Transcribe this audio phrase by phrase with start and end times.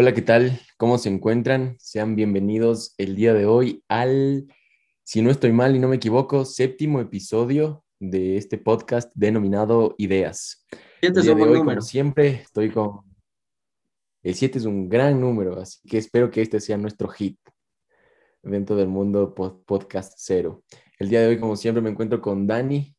[0.00, 0.60] Hola, ¿qué tal?
[0.76, 1.74] ¿Cómo se encuentran?
[1.80, 4.46] Sean bienvenidos el día de hoy al,
[5.02, 10.64] si no estoy mal y no me equivoco, séptimo episodio de este podcast denominado Ideas.
[11.00, 13.00] El día de hoy, como siempre, estoy con...
[14.22, 17.36] El 7 es un gran número, así que espero que este sea nuestro hit
[18.44, 20.62] dentro del mundo podcast cero.
[21.00, 22.94] El día de hoy, como siempre, me encuentro con Dani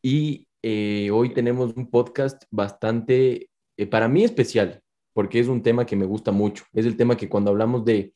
[0.00, 4.82] y eh, hoy tenemos un podcast bastante, eh, para mí especial,
[5.12, 6.64] porque es un tema que me gusta mucho.
[6.72, 8.12] Es el tema que cuando hablamos de,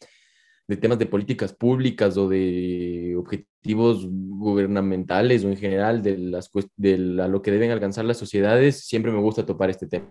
[0.67, 6.99] de temas de políticas públicas o de objetivos gubernamentales o en general de, las, de
[6.99, 10.09] lo que deben alcanzar las sociedades, siempre me gusta topar este tema.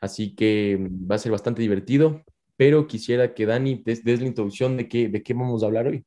[0.00, 2.22] Así que va a ser bastante divertido,
[2.56, 5.88] pero quisiera que Dani des, des la introducción de qué, de qué vamos a hablar
[5.88, 6.04] hoy.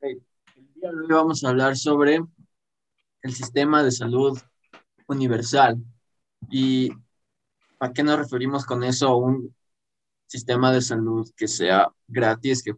[0.00, 0.20] El
[0.74, 2.20] día de hoy vamos a hablar sobre
[3.22, 4.38] el sistema de salud
[5.06, 5.76] universal.
[6.50, 6.90] ¿Y
[7.82, 9.16] a qué nos referimos con eso?
[9.16, 9.54] Un
[10.26, 12.74] sistema de salud que sea gratis, que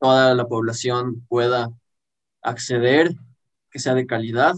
[0.00, 1.70] toda la población pueda
[2.42, 3.14] acceder,
[3.70, 4.56] que sea de calidad.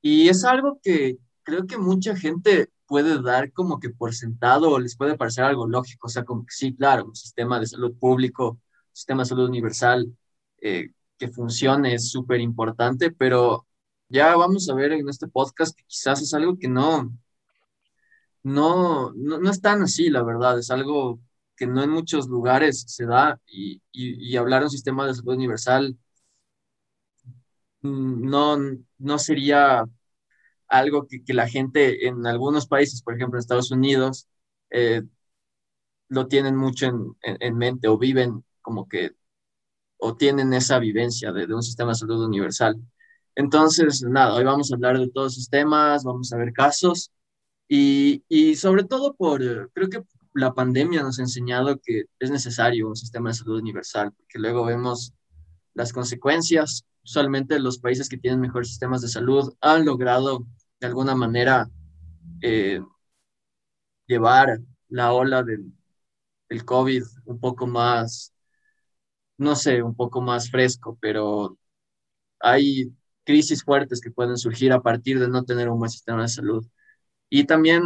[0.00, 4.78] Y es algo que creo que mucha gente puede dar como que por sentado o
[4.80, 6.08] les puede parecer algo lógico.
[6.08, 8.60] O sea, como que sí, claro, un sistema de salud público,
[8.92, 10.06] sistema de salud universal
[10.60, 13.66] eh, que funcione es súper importante, pero
[14.08, 17.12] ya vamos a ver en este podcast que quizás es algo que no,
[18.42, 21.20] no, no, no es tan así, la verdad, es algo
[21.56, 25.34] que no en muchos lugares se da y, y, hablar de un sistema de salud
[25.34, 25.96] universal
[27.82, 28.58] mm, no,
[28.98, 29.84] no sería
[30.68, 34.28] algo que, que, la gente en algunos países, por ejemplo en Estados Unidos,
[34.70, 35.02] eh,
[36.08, 39.12] lo tienen mucho en, en, mente o viven como que,
[39.98, 42.76] o tienen esa vivencia de, de, un sistema de salud universal.
[43.34, 47.12] Entonces, nada, hoy vamos a hablar de todos esos temas, vamos a ver casos
[47.68, 50.02] y, y sobre todo por, creo que
[50.34, 54.64] la pandemia nos ha enseñado que es necesario un sistema de salud universal, porque luego
[54.64, 55.14] vemos
[55.74, 56.84] las consecuencias.
[57.04, 60.46] Usualmente los países que tienen mejores sistemas de salud han logrado
[60.80, 61.68] de alguna manera
[62.42, 62.80] eh,
[64.06, 65.72] llevar la ola del,
[66.48, 68.32] del COVID un poco más,
[69.38, 71.58] no sé, un poco más fresco, pero
[72.40, 72.92] hay
[73.24, 76.66] crisis fuertes que pueden surgir a partir de no tener un buen sistema de salud.
[77.34, 77.82] Y también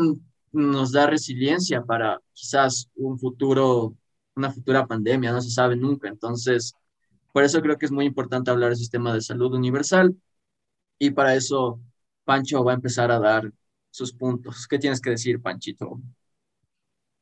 [0.50, 3.94] nos da resiliencia para quizás un futuro,
[4.34, 6.08] una futura pandemia, no se sabe nunca.
[6.08, 6.74] Entonces,
[7.32, 10.16] por eso creo que es muy importante hablar del sistema de salud universal.
[10.98, 11.80] Y para eso,
[12.24, 13.52] Pancho va a empezar a dar
[13.88, 14.66] sus puntos.
[14.66, 16.00] ¿Qué tienes que decir, Panchito?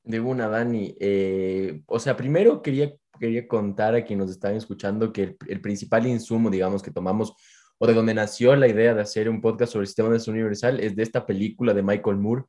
[0.02, 0.96] De una, Dani.
[0.98, 5.60] Eh, o sea, primero quería, quería contar a quienes nos están escuchando que el, el
[5.60, 7.34] principal insumo, digamos, que tomamos
[7.78, 10.36] o de donde nació la idea de hacer un podcast sobre el sistema de salud
[10.36, 12.44] universal es de esta película de Michael Moore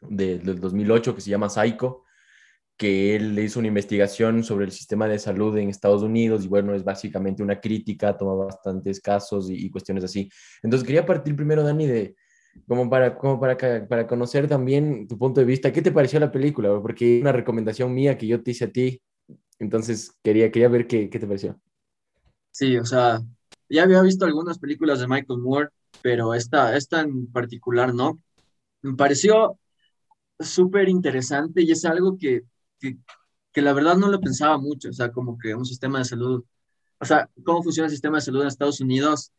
[0.00, 2.04] de, del 2008 que se llama Psycho,
[2.76, 6.74] que él hizo una investigación sobre el sistema de salud en Estados Unidos y bueno,
[6.74, 10.28] es básicamente una crítica, toma bastantes casos y, cuestiones así.
[10.62, 12.16] Entonces quería partir primero, Dani, de
[12.66, 13.56] como para, como para,
[13.88, 15.72] para conocer también tu punto de vista.
[15.72, 16.80] ¿Qué te pareció la película?
[16.80, 19.00] Porque una recomendación mía que yo te hice a ti,
[19.58, 21.60] entonces quería, quería ver qué, qué te pareció.
[22.50, 23.20] Sí, o sea,
[23.68, 25.68] ya había visto algunas películas de Michael Moore,
[26.02, 28.20] pero esta, esta en particular no.
[28.82, 29.58] Me pareció
[30.38, 32.42] súper interesante y es algo que,
[32.78, 32.98] que,
[33.52, 36.44] que, la verdad no lo pensaba mucho, o sea, como que un sistema de salud,
[36.98, 39.32] o sea, cómo funciona el sistema de salud en Estados Unidos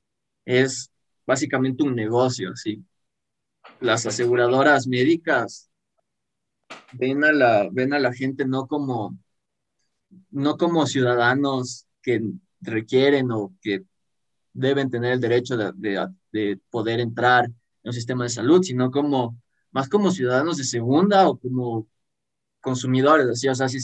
[0.46, 0.91] es
[1.25, 2.84] básicamente un negocio, ¿sí?
[3.80, 5.69] Las aseguradoras médicas
[6.94, 9.18] ven a la, ven a la gente no como,
[10.31, 12.22] no como ciudadanos que
[12.62, 13.84] requieren o que
[14.55, 18.91] deben tener el derecho de, de, de poder entrar en un sistema de salud, sino
[18.91, 19.38] como
[19.71, 21.88] más como ciudadanos de segunda o como
[22.61, 23.79] consumidores, así, o sea, si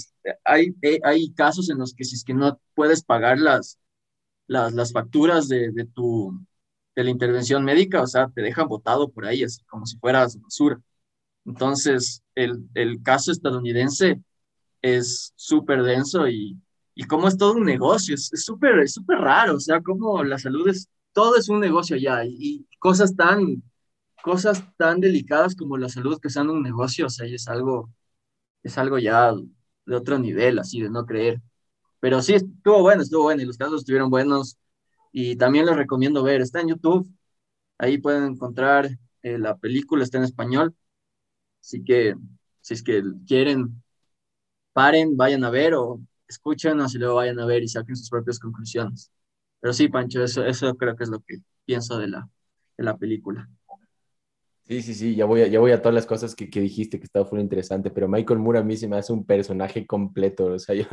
[0.45, 3.79] hay, eh, hay casos en los que si es que no puedes pagar las,
[4.47, 6.39] las, las facturas de, de, tu,
[6.95, 10.39] de la intervención médica, o sea, te dejan botado por ahí, así como si fueras
[10.41, 10.81] basura.
[11.45, 14.21] Entonces, el, el caso estadounidense
[14.81, 16.57] es súper denso y,
[16.95, 20.67] y como es todo un negocio, es súper súper raro, o sea, como la salud
[20.69, 22.07] es, todo es un negocio y,
[22.39, 23.63] y cosas tan
[24.23, 27.89] cosas tan delicadas como la salud que sean un negocio, o sea, es algo,
[28.63, 29.33] es algo ya
[29.85, 31.41] de otro nivel, así de no creer.
[31.99, 34.57] Pero sí, estuvo bueno, estuvo bueno, y los casos estuvieron buenos,
[35.13, 37.09] y también les recomiendo ver, está en YouTube,
[37.77, 38.89] ahí pueden encontrar
[39.23, 40.75] eh, la película, está en español,
[41.61, 42.15] así que
[42.61, 43.83] si es que quieren,
[44.73, 46.01] paren, vayan a ver o
[46.31, 49.11] escuchen o si luego vayan a ver y saquen sus propias conclusiones.
[49.61, 52.29] Pero sí, Pancho, eso, eso creo que es lo que pienso de la,
[52.77, 53.49] de la película.
[54.63, 56.97] Sí, sí, sí, ya voy a, ya voy a todas las cosas que, que dijiste
[56.99, 60.45] que estaba muy interesante, pero Michael Moore a mí se me hace un personaje completo,
[60.45, 60.85] o sea, yo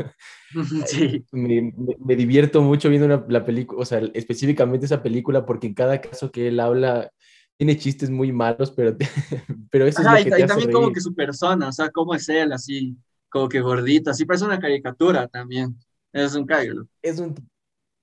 [0.85, 5.45] Sí, me, me- me divierto mucho viendo una- la película, o sea, específicamente esa película,
[5.47, 7.11] porque en cada caso que él habla
[7.57, 8.97] tiene chistes muy malos, pero,
[9.71, 10.93] pero eso es Ajá, lo y, que ta- te y hace también como reír.
[10.93, 12.97] que su persona, o sea, cómo es él, así,
[13.31, 15.77] como que gordito, así parece una caricatura también.
[16.13, 16.87] Es un cállalo.
[17.03, 17.35] Es un,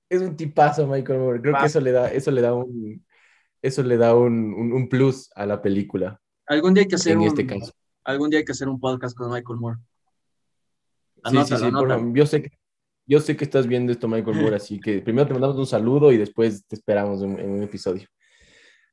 [0.08, 3.04] es un tipazo Michael Moore, creo que eso le da, eso le da un,
[3.62, 7.14] eso le da un, un, un plus a la película, Algún día hay que hacer
[7.14, 7.72] en este un, caso.
[8.04, 9.78] algún día hay que hacer un podcast con Michael Moore.
[11.24, 11.70] Sí, sí, sí,
[12.14, 12.50] yo sé que,
[13.06, 16.12] yo sé que estás viendo esto, Michael Moore, así que primero te mandamos un saludo
[16.12, 18.06] y después te esperamos en, en un episodio.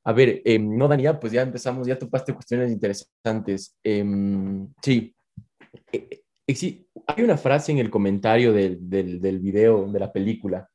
[0.06, 3.78] A ver, eh, no, Daniel, pues ya empezamos, ya topaste cuestiones interesantes.
[3.84, 5.16] Em, sí,
[5.92, 10.70] Eh, exi- hay una frase en el comentario del, del, del video, de la película,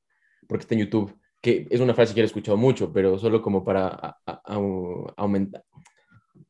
[0.49, 3.65] porque está en YouTube, que es una frase que he escuchado mucho, pero solo como
[3.65, 5.63] para a- a- au- aumentar,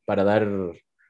[0.05, 0.49] para dar,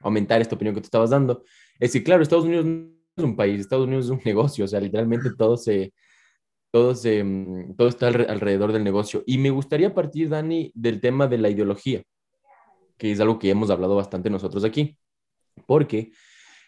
[0.01, 1.43] aumentar esta opinión que tú estabas dando.
[1.79, 4.67] Es que, claro, Estados Unidos no es un país, Estados Unidos es un negocio, o
[4.67, 5.93] sea, literalmente todo se,
[6.71, 9.23] todo, se, mm, todo está alre- alrededor del negocio.
[9.25, 12.03] Y me gustaría partir, Dani, del tema de la ideología,
[12.97, 14.97] que es algo que hemos hablado bastante nosotros aquí,
[15.67, 16.11] porque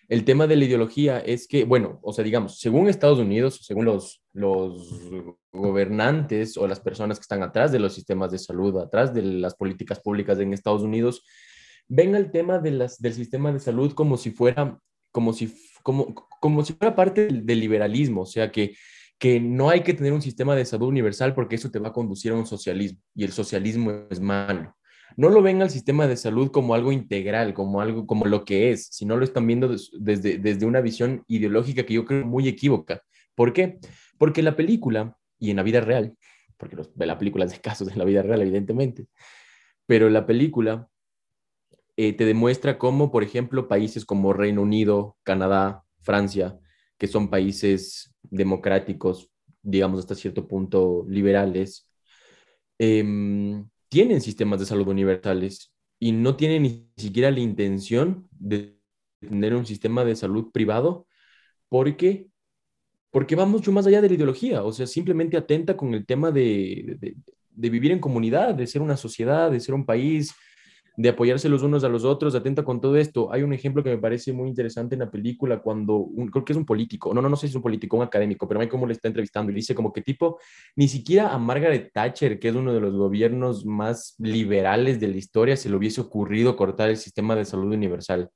[0.07, 3.85] el tema de la ideología es que, bueno, o sea, digamos, según Estados Unidos, según
[3.85, 5.07] los, los
[5.51, 9.55] gobernantes o las personas que están atrás de los sistemas de salud, atrás de las
[9.55, 11.23] políticas públicas en Estados Unidos,
[11.87, 14.79] ven el tema de las, del sistema de salud como si fuera,
[15.11, 15.53] como si,
[15.83, 18.75] como, como si fuera parte del, liberalismo, o sea, que,
[19.17, 21.93] que no hay que tener un sistema de salud universal porque eso te va a
[21.93, 24.75] conducir a un socialismo y el socialismo es malo
[25.17, 28.71] no lo ven al sistema de salud como algo integral, como algo como lo que
[28.71, 32.47] es, sino lo están viendo des, desde, desde una visión ideológica que yo creo muy
[32.47, 33.01] equívoca.
[33.35, 33.79] ¿Por qué?
[34.17, 36.15] Porque la película, y en la vida real,
[36.57, 39.07] porque la película es de casos en la vida real, evidentemente,
[39.85, 40.87] pero la película
[41.97, 46.57] eh, te demuestra cómo, por ejemplo, países como Reino Unido, Canadá, Francia,
[46.97, 49.31] que son países democráticos,
[49.61, 51.89] digamos hasta cierto punto liberales,
[52.79, 58.79] eh, tienen sistemas de salud universales y no tienen ni siquiera la intención de
[59.21, 61.07] tener un sistema de salud privado
[61.69, 62.27] porque,
[63.11, 66.31] porque va mucho más allá de la ideología, o sea, simplemente atenta con el tema
[66.31, 67.15] de, de,
[67.49, 70.33] de vivir en comunidad, de ser una sociedad, de ser un país,
[71.01, 73.33] de apoyarse los unos a los otros, atenta con todo esto.
[73.33, 76.53] Hay un ejemplo que me parece muy interesante en la película cuando, un, creo que
[76.53, 78.67] es un político, no, no, no sé si es un político, un académico, pero hay
[78.67, 80.39] como le está entrevistando y dice como que tipo,
[80.75, 85.17] ni siquiera a Margaret Thatcher, que es uno de los gobiernos más liberales de la
[85.17, 88.29] historia, se le hubiese ocurrido cortar el sistema de salud universal,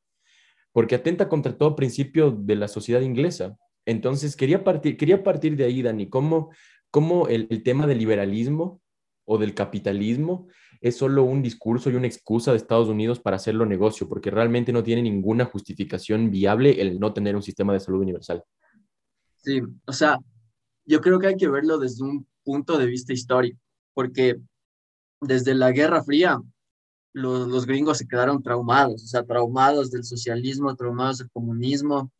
[0.71, 3.55] porque atenta contra todo principio de la sociedad inglesa.
[3.85, 6.49] Entonces, quería partir, quería partir de ahí, Dani, cómo,
[6.89, 8.81] cómo el tema del liberalismo
[9.25, 10.47] o del capitalismo
[10.85, 14.71] es solo un discurso y una excusa de Estados Unidos para hacerlo negocio, porque realmente
[14.71, 18.43] no tiene ninguna justificación viable el no tener un sistema de salud universal.
[19.37, 20.19] Sí, o sea,
[20.85, 23.59] yo creo que hay que verlo desde un punto de vista histórico,
[23.95, 24.39] porque
[25.21, 26.39] desde la Guerra Fría
[27.13, 32.11] los, los gringos se quedaron traumados, o sea, traumados del socialismo, traumados del comunismo, o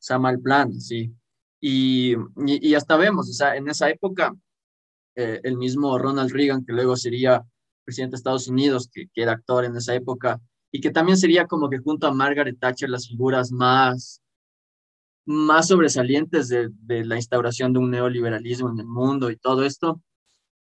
[0.00, 1.14] sea, mal plan, sí.
[1.60, 4.34] Y, y, hasta vemos, o sea, en esa época,
[5.14, 7.46] eh, el mismo Ronald Reagan, que luego sería
[7.84, 10.40] presidente de Estados Unidos, que, que, era actor en esa época,
[10.72, 14.22] y que también sería como que junto a Margaret Thatcher las figuras más,
[15.26, 20.00] más sobresalientes de, de la instauración de un neoliberalismo en el mundo y todo esto.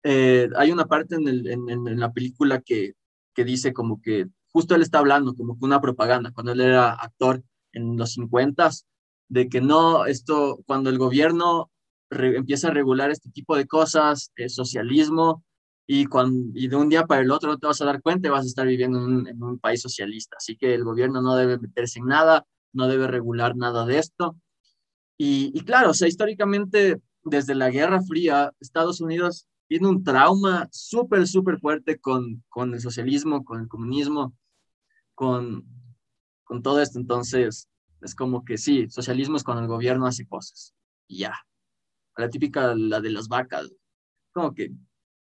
[0.03, 2.95] Eh, hay una parte en, el, en, en, la película que,
[3.35, 6.93] que dice como que justo él está hablando como que una propaganda cuando él era
[6.93, 7.43] actor
[7.73, 8.71] en los 50
[9.29, 11.71] de que no, esto, cuando el gobierno
[12.11, 15.45] re, empieza a regular este tipo de cosas, eh, socialismo,
[15.91, 18.29] y, cuando, y de un día para el otro no te vas a dar cuenta
[18.29, 20.37] y vas a estar viviendo en un, en un, país socialista.
[20.37, 24.37] Así que el gobierno no debe meterse en nada, no debe regular nada de esto.
[25.17, 30.69] Y, y claro, o sea, históricamente, desde la Guerra Fría, Estados Unidos tiene un trauma
[30.71, 34.37] súper, súper fuerte con, con el socialismo, con el comunismo,
[35.15, 35.65] con,
[36.45, 36.99] con todo esto.
[36.99, 37.67] Entonces,
[38.03, 40.75] es como que sí, socialismo es cuando el gobierno hace cosas.
[41.07, 41.33] Y ya.
[42.15, 43.71] La típica, la de las vacas.
[44.35, 44.71] Como que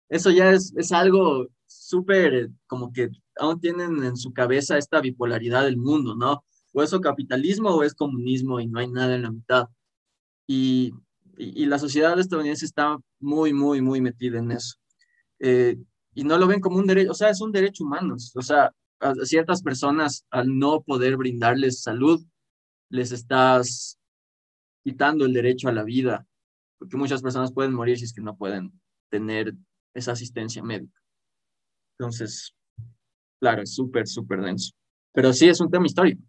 [0.09, 5.65] eso ya es, es algo súper, como que aún tienen en su cabeza esta bipolaridad
[5.65, 6.45] del mundo, ¿no?
[6.73, 9.69] O es capitalismo o es comunismo y no hay nada en la mitad.
[10.47, 10.93] Y,
[11.37, 14.77] y, y la sociedad estadounidense está muy, muy, muy metida en eso.
[15.41, 15.77] Eh,
[16.15, 18.17] y no lo ven como un derecho, o sea, es un derecho humano.
[18.35, 22.25] O sea, a ciertas personas, al no poder brindarles salud,
[22.91, 23.99] les estás
[24.83, 26.27] quitando el derecho a la vida,
[26.79, 28.73] porque muchas personas pueden morir si es que no pueden
[29.11, 29.55] tener
[29.95, 31.01] esa asistencia médica.
[31.99, 32.55] Entonces,
[33.41, 34.73] claro, es súper, súper denso.
[35.13, 36.23] Pero sí, es un tema histórico.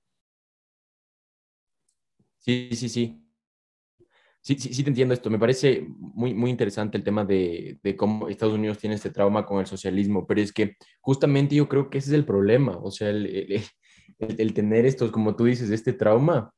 [2.39, 3.25] Sí, sí, sí.
[4.41, 5.29] Sí, sí, sí te entiendo esto.
[5.29, 9.45] Me parece muy, muy interesante el tema de, de, cómo Estados Unidos tiene este trauma
[9.45, 12.77] con el socialismo, pero es que justamente yo creo que ese es el problema.
[12.77, 13.63] O sea, el, el,
[14.17, 16.53] el tener estos, como tú dices, este trauma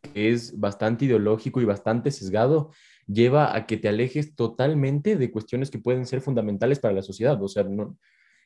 [0.00, 2.70] que es bastante ideológico y bastante sesgado,
[3.06, 7.42] lleva a que te alejes totalmente de cuestiones que pueden ser fundamentales para la sociedad.
[7.42, 7.96] O sea, no,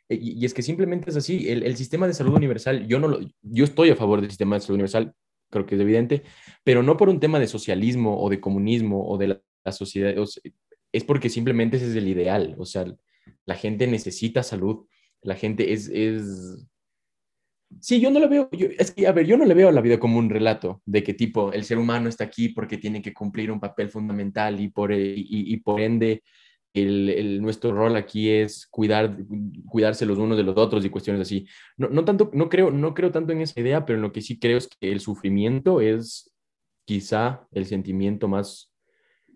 [0.09, 1.49] y, es que simplemente es así.
[1.49, 4.61] El, sistema de salud universal, yo, no lo, yo estoy a favor del sistema de
[4.61, 5.15] salud universal,
[5.51, 6.23] creo que es evidente,
[6.65, 10.25] pero no por un tema de socialismo o de comunismo o de la, sociedad, o
[10.93, 12.57] es porque simplemente ese es el ideal.
[12.59, 12.85] O sea,
[13.47, 14.87] la gente necesita salud,
[15.23, 15.89] la gente es
[17.81, 19.73] Sí, yo no lo veo, yo, es que, a ver, yo no le veo a
[19.73, 23.03] la vida como un relato de que tipo el ser humano está aquí porque tiene
[23.03, 26.23] que cumplir un papel fundamental y por, y, y por ende
[26.75, 29.17] el, el, nuestro rol aquí es cuidar,
[29.67, 31.47] cuidarse los unos de los otros y cuestiones así.
[31.77, 34.23] No, no, tanto, no, creo, no creo tanto en esa idea, pero en lo que
[34.23, 36.33] sí creo es que el sufrimiento es
[36.85, 38.73] quizá el sentimiento más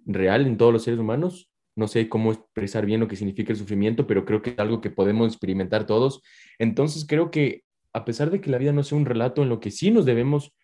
[0.06, 1.50] real en todos los seres humanos.
[1.74, 4.80] No sé cómo expresar bien lo que significa el sufrimiento, pero creo que es algo
[4.80, 6.22] que podemos experimentar todos.
[6.58, 7.64] Entonces creo que
[7.96, 10.04] a pesar de que la vida no sea un relato, en lo que sí nos
[10.04, 10.54] debemos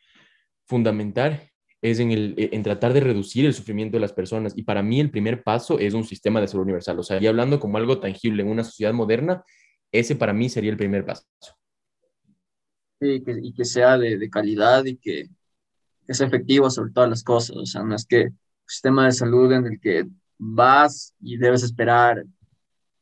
[0.67, 1.49] fundamentar
[1.81, 4.53] es en, el, en tratar de reducir el sufrimiento de las personas.
[4.55, 6.99] Y para mí el primer paso es un sistema de salud universal.
[6.99, 9.43] O sea, y hablando como algo tangible en una sociedad moderna,
[9.91, 11.25] ese para mí sería el primer paso.
[13.01, 15.29] Sí, y que sea de, calidad y que,
[16.07, 17.57] que, sea efectivo sobre todas las cosas.
[17.57, 18.29] O sea, no es que
[18.67, 22.25] sistema de salud en el que vas y debes esperar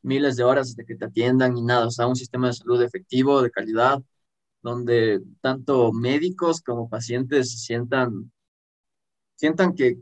[0.03, 1.89] miles de horas de que te atiendan y nada.
[1.89, 4.01] O sea, un sistema de salud efectivo, de calidad,
[4.63, 8.33] donde tanto médicos como pacientes sientan,
[9.37, 9.99] sientan que,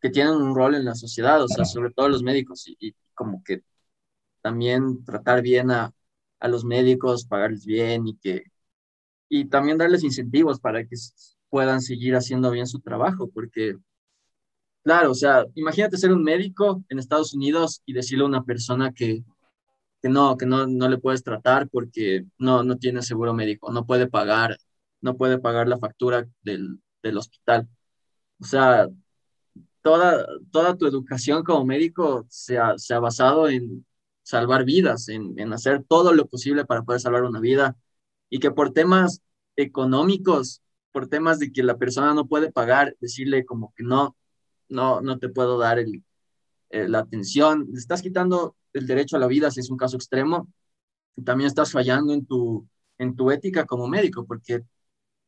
[0.00, 2.94] que tienen un rol en la sociedad, o sea, sobre todo los médicos, y, y
[3.14, 3.62] como que
[4.42, 5.92] también tratar bien a,
[6.40, 8.44] a, los médicos, pagarles bien y que
[9.28, 10.96] y también darles incentivos para que
[11.50, 13.76] puedan seguir haciendo bien su trabajo, porque
[14.84, 18.92] claro, o sea, imagínate ser un médico en Estados Unidos y decirle a una persona
[18.92, 19.24] que
[20.06, 23.86] que no, que no, no le puedes tratar porque no, no tiene seguro médico, no
[23.86, 24.56] puede pagar,
[25.00, 27.68] no puede pagar la factura del, del hospital.
[28.40, 28.88] O sea,
[29.82, 33.84] toda, toda tu educación como médico se ha, se ha basado en
[34.22, 37.76] salvar vidas, en, en hacer todo lo posible para poder salvar una vida
[38.30, 39.22] y que por temas
[39.56, 44.16] económicos, por temas de que la persona no puede pagar, decirle como que no,
[44.68, 46.04] no, no te puedo dar el,
[46.70, 50.48] eh, la atención, estás quitando el derecho a la vida si es un caso extremo,
[51.24, 52.66] también estás fallando en tu,
[52.98, 54.62] en tu ética como médico, porque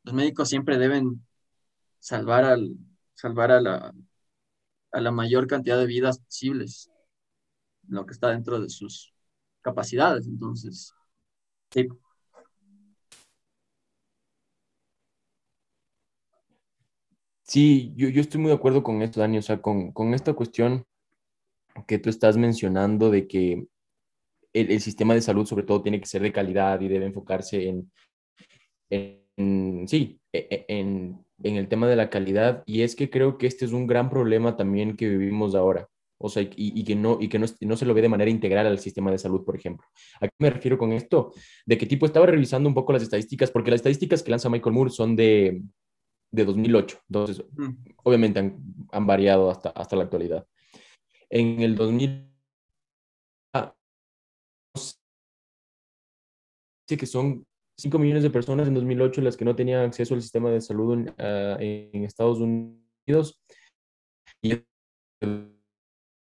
[0.04, 1.25] los médicos siempre deben
[2.00, 2.76] salvar, al,
[3.14, 3.95] salvar a, la,
[4.92, 6.90] a la mayor cantidad de vidas posibles,
[7.88, 9.12] lo que está dentro de sus
[9.62, 10.26] capacidades.
[10.26, 10.92] Entonces,
[11.71, 11.88] sí.
[17.42, 20.35] Sí, yo, yo, estoy muy de acuerdo con esto, Dani, o sea, con, con esta
[20.35, 20.85] cuestión
[21.87, 23.66] que tú estás mencionando de que
[24.52, 27.68] el, el, sistema de salud sobre todo tiene que ser de calidad y debe enfocarse
[27.68, 27.90] en,
[28.90, 32.62] en sí, e, e, en, en, el tema de la calidad.
[32.66, 35.88] Y es que creo que este es un gran problema también que vivimos ahora.
[36.20, 38.30] O sea, y, y que, no, y que no, no, se lo ve de manera
[38.30, 39.87] integral al sistema de salud, por ejemplo.
[40.20, 41.32] ¿A qué me refiero con esto?
[41.64, 44.75] De que tipo estaba revisando un poco las estadísticas, porque las estadísticas que lanza Michael
[44.75, 45.62] Moore son de,
[46.32, 46.99] de 2008.
[47.08, 47.68] Entonces, mm.
[48.02, 48.56] obviamente han,
[48.90, 50.44] han variado hasta, hasta la actualidad.
[51.30, 52.28] En el 2000,
[56.87, 60.50] que son 5 millones de personas en 2008 las que no tenían acceso al sistema
[60.50, 63.40] de salud en, uh, en Estados Unidos.
[64.42, 64.54] Y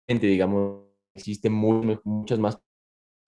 [0.08, 2.60] digamos, existen muy, muchas más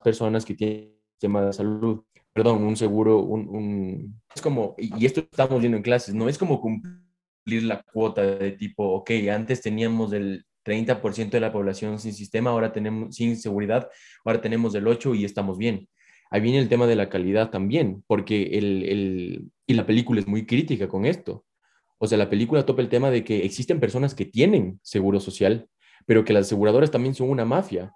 [0.03, 2.03] personas que tienen sistema de salud,
[2.33, 6.37] perdón, un seguro, un, un, es como, y esto estamos viendo en clases, no es
[6.37, 12.13] como cumplir la cuota de tipo, ok, antes teníamos el 30% de la población sin
[12.13, 13.89] sistema, ahora tenemos sin seguridad,
[14.25, 15.89] ahora tenemos el 8 y estamos bien.
[16.31, 20.27] Ahí viene el tema de la calidad también, porque el, el, y la película es
[20.27, 21.45] muy crítica con esto.
[21.99, 25.69] O sea, la película topa el tema de que existen personas que tienen seguro social,
[26.05, 27.93] pero que las aseguradoras también son una mafia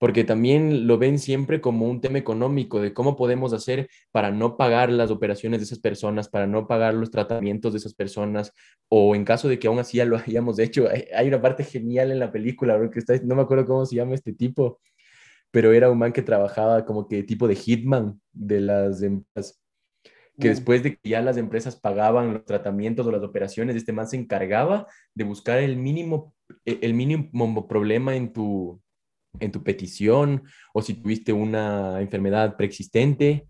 [0.00, 4.56] porque también lo ven siempre como un tema económico de cómo podemos hacer para no
[4.56, 8.54] pagar las operaciones de esas personas, para no pagar los tratamientos de esas personas,
[8.88, 12.10] o en caso de que aún así ya lo hayamos hecho, hay una parte genial
[12.10, 14.80] en la película, porque está, no me acuerdo cómo se llama este tipo,
[15.50, 19.60] pero era un man que trabajaba como que tipo de hitman de las empresas,
[20.38, 24.08] que después de que ya las empresas pagaban los tratamientos o las operaciones, este man
[24.08, 28.80] se encargaba de buscar el mínimo, el mínimo problema en tu,
[29.38, 30.42] en tu petición
[30.74, 33.46] o si tuviste una enfermedad preexistente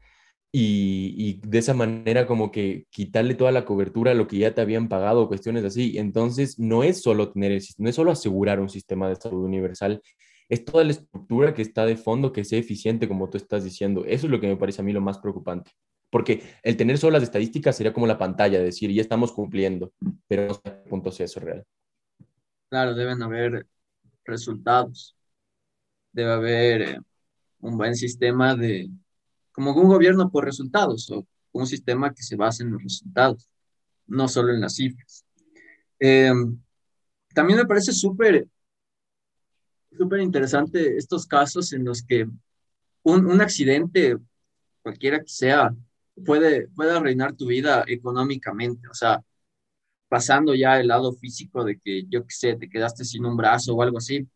[0.52, 4.60] y, de esa manera como que quitarle toda la cobertura a lo que ya te
[4.60, 5.96] habían pagado, cuestiones así.
[5.98, 10.02] Entonces, no es solo tener el, no es solo asegurar un sistema de salud universal,
[10.48, 14.04] es toda la estructura que está de fondo que sea eficiente, como tú estás diciendo.
[14.04, 15.70] Eso es lo que me parece a mí lo más preocupante.
[16.10, 19.92] Porque el tener solo las estadísticas sería como la pantalla, decir, ya estamos cumpliendo,
[20.26, 21.64] pero no sé qué punto sea eso real.
[22.68, 23.64] Claro, deben haber
[24.24, 25.16] resultados.
[26.12, 27.00] Debe haber eh,
[27.60, 28.90] un buen sistema de,
[29.52, 33.48] como un gobierno por resultados o un sistema que se base en los resultados,
[34.06, 35.24] no solo en las cifras.
[35.98, 36.58] Em,
[37.34, 38.48] también me parece súper,
[39.96, 42.26] súper interesante estos casos en los que
[43.02, 44.16] un, un, accidente,
[44.82, 45.74] cualquiera que sea,
[46.24, 49.22] puede, puede arruinar tu vida económicamente, o sea,
[50.08, 53.74] pasando ya el lado físico de que, yo qué sé, te quedaste sin un brazo
[53.74, 54.28] o algo así,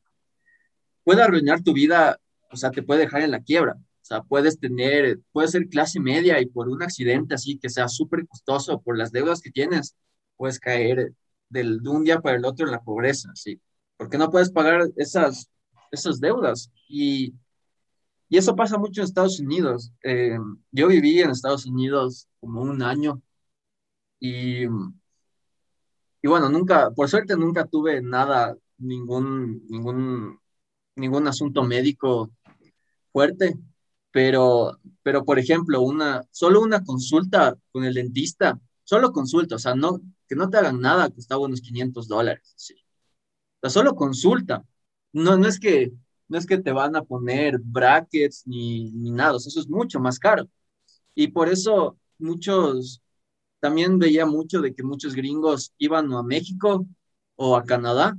[1.05, 2.19] puede arruinar tu vida,
[2.51, 3.75] o sea, te puede dejar en la quiebra.
[3.77, 7.89] O sea, puedes tener, puedes ser clase media y por un accidente así que sea
[7.89, 9.97] súper costoso, por las deudas que tienes,
[10.37, 11.15] puedes caer
[11.49, 13.61] del, de un día para el otro en la pobreza, ¿sí?
[13.97, 15.51] Porque no puedes pagar esas,
[15.91, 16.71] esas deudas.
[16.89, 17.35] Y,
[18.29, 19.93] y eso pasa mucho en Estados Unidos.
[20.03, 20.37] Eh,
[20.73, 23.23] yo viví en Estados Unidos como un año
[24.21, 24.69] y, y
[26.29, 30.39] bueno, nunca, por suerte nunca tuve nada, ningún, ningún,
[30.97, 32.31] ningún asunto médico
[33.13, 33.59] fuerte
[34.15, 39.75] pero, pero por ejemplo, una, solo una consulta con el dentista, solo consulta, o sea,
[39.75, 42.75] no, que no te hagan nada, costaba unos 500 dólares, sí.
[42.75, 44.65] O sea, solo consulta.
[45.13, 45.93] No, no es que,
[46.29, 50.21] no es que te van a poner brackets ni, ni nada, eso es mucho más
[50.21, 50.49] caro.
[51.17, 53.03] Y por eso muchos,
[53.59, 56.87] también veía mucho de que muchos gringos iban a México
[57.35, 58.17] o a Canadá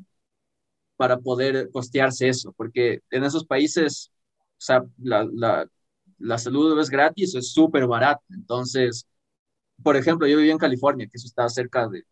[0.98, 4.12] para poder costearse eso, porque en esos países,
[4.58, 5.68] o sea, la, la,
[6.20, 8.24] la salud es gratis, es súper barato.
[8.30, 9.08] Entonces,
[9.84, 12.06] por ejemplo, yo vivía en California, que eso está cerca de,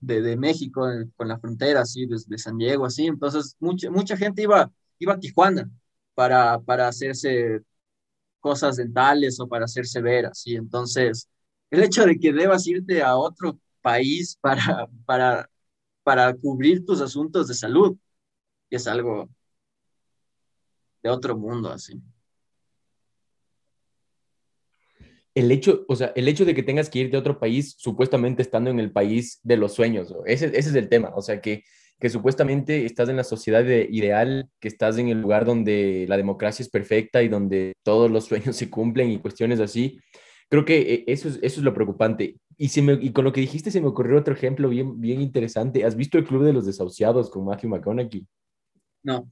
[0.00, 3.06] de, México, con la frontera, así, desde San Diego, así.
[3.06, 5.70] Entonces, mucha, mucha gente iba, iba a Tijuana
[6.14, 7.60] para, para hacerse
[8.40, 10.56] cosas dentales o para hacerse ver, así.
[10.56, 11.28] Entonces,
[11.70, 15.50] el hecho de que debas irte a otro país para, para,
[16.02, 17.96] para cubrir tus asuntos de salud
[18.70, 19.28] es algo
[21.02, 22.00] de otro mundo, así.
[25.34, 28.42] el hecho, o sea, el hecho de que tengas que irte a otro país, supuestamente
[28.42, 31.64] estando en el país de los sueños, ese, ese es el tema, o sea, que,
[31.98, 36.62] que supuestamente estás en la sociedad ideal, que estás en el lugar donde la democracia
[36.62, 40.00] es perfecta y donde todos los sueños se cumplen y cuestiones así.
[40.52, 42.36] Creo que eh, eso es, eso es lo preocupante.
[42.58, 45.22] Y, se me, y con lo que dijiste se me ocurrió otro ejemplo bien, bien
[45.22, 45.82] interesante.
[45.82, 48.26] ¿Has visto el Club de los Desahuciados con Matthew McConaughey?
[49.02, 49.30] No.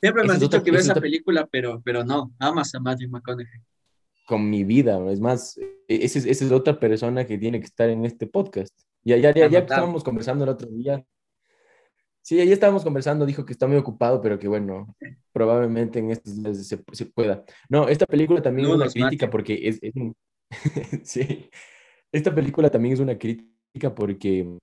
[0.00, 3.60] Siempre me has dicho que ves esa película, pero, pero no, amas a Matthew McConaughey
[4.28, 5.00] con mi vida.
[5.10, 8.72] Es más, e-, esa es, es otra persona que tiene que estar en este podcast.
[9.02, 11.04] Ya, ya, ya, ya estábamos conversando el otro día.
[12.26, 14.92] Sí, ya estábamos conversando, dijo que está muy ocupado, pero que bueno,
[15.30, 17.44] probablemente en estos días se, pueda.
[17.68, 19.94] No, esta película también es una crítica porque es, es
[21.04, 21.48] sí,
[22.10, 24.58] esta película también es una crítica porque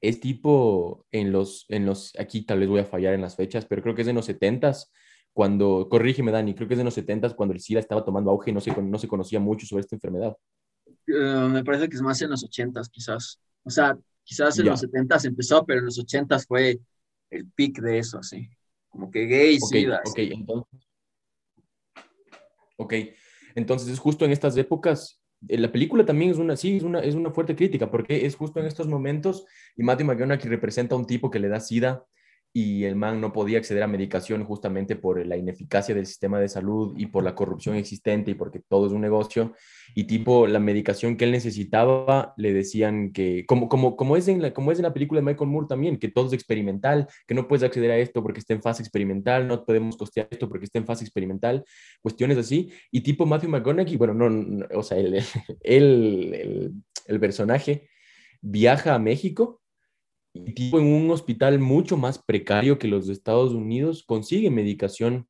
[0.00, 3.66] es tipo en los, en los, aquí tal vez voy a fallar en las fechas,
[3.66, 4.92] pero creo que es en los setentas,
[5.32, 8.52] cuando, corrígeme Dani, creo que es de los 70 cuando el SIDA estaba tomando auge
[8.52, 10.36] y no se, no se conocía mucho sobre esta enfermedad.
[11.08, 13.40] Eh, me parece que es más en los 80 quizás.
[13.64, 16.78] O sea, quizás en los 70 empezó, pero en los 80 fue
[17.30, 18.46] el pic de eso, así.
[18.90, 20.02] Como que gay, SIDA.
[20.04, 20.88] Ok, entonces.
[22.76, 22.94] Ok,
[23.54, 27.00] entonces es justo en estas épocas eh, la película también es una, sí, es una,
[27.00, 30.98] es una fuerte crítica, porque es justo en estos momentos, y Matthew McConaughey representa a
[30.98, 32.04] un tipo que le da SIDA
[32.60, 36.48] y el man no podía acceder a medicación justamente por la ineficacia del sistema de
[36.48, 39.54] salud y por la corrupción existente y porque todo es un negocio.
[39.94, 44.42] Y tipo, la medicación que él necesitaba, le decían que, como, como, como, es en
[44.42, 47.34] la, como es en la película de Michael Moore también, que todo es experimental, que
[47.34, 50.64] no puedes acceder a esto porque está en fase experimental, no podemos costear esto porque
[50.64, 51.64] está en fase experimental,
[52.02, 52.72] cuestiones así.
[52.90, 55.14] Y tipo Matthew McConaughey, bueno, no, o sea, el,
[55.62, 56.72] el,
[57.06, 57.88] el personaje
[58.40, 59.60] viaja a México
[60.46, 65.26] y tipo en un hospital mucho más precario que los de Estados Unidos, consigue medicación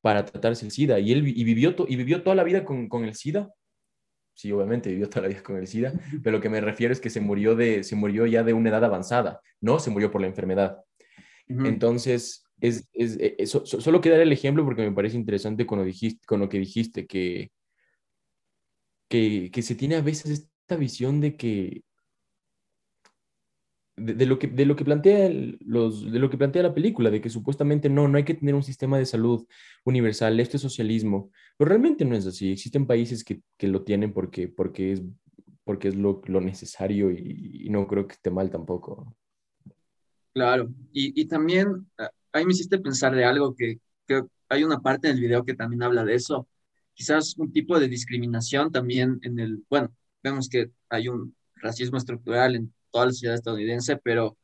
[0.00, 0.98] para tratarse el SIDA.
[0.98, 3.52] Y él y vivió, y vivió toda la vida con, con, el SIDA.
[4.34, 7.00] Sí, obviamente vivió toda la vida con el SIDA, pero lo que me refiero es
[7.00, 10.20] que se murió, de, se murió ya de una edad avanzada, no se murió por
[10.20, 10.78] la enfermedad.
[11.48, 16.20] Entonces, es, es, e, solo queda el ejemplo porque me parece interesante con lo, dijiste,
[16.26, 17.50] con lo que dijiste, que,
[19.08, 21.82] que, que se tiene a veces esta visión de que
[23.98, 25.30] de, lo que, de, lo que plantea
[25.60, 28.54] los, de lo que plantea la película, de que supuestamente no, no hay que tener
[28.54, 29.46] un sistema de salud
[29.84, 32.52] universal, esto es socialismo, pero realmente no es así.
[32.52, 35.02] Existen países que, que lo tienen porque, porque es,
[35.64, 39.14] porque es lo, lo necesario y, no creo que esté mal tampoco.
[40.32, 41.86] Claro, y, y también
[42.32, 45.82] ahí me hiciste pensar de algo que, que hay una parte del video que también
[45.82, 46.48] habla de eso,
[46.94, 52.56] quizás un tipo de discriminación también en el, bueno, vemos que hay un racismo estructural
[52.56, 54.36] en toda la sociedad estadounidense, pero,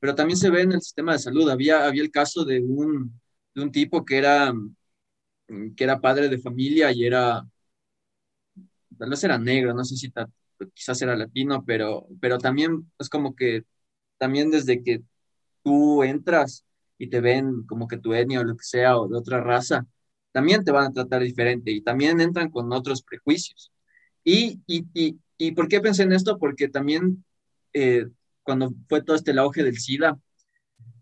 [0.00, 1.48] pero también se ve en el sistema de salud.
[1.50, 3.20] Había, había el caso de un,
[3.54, 4.52] de un tipo que era,
[5.76, 7.44] que era padre de familia y era,
[8.98, 10.12] tal vez era negro, no sé si
[10.74, 13.64] quizás era latino, pero, pero también es como que,
[14.18, 15.02] también desde que
[15.64, 16.64] tú entras
[16.98, 19.86] y te ven como que tu etnia o lo que sea o de otra raza,
[20.32, 23.72] también te van a tratar diferente y también entran con otros prejuicios.
[24.24, 26.38] Y, y, y, y ¿por qué pensé en esto?
[26.38, 27.24] Porque también
[27.72, 28.06] eh,
[28.42, 30.18] cuando fue todo este auge del SIDA,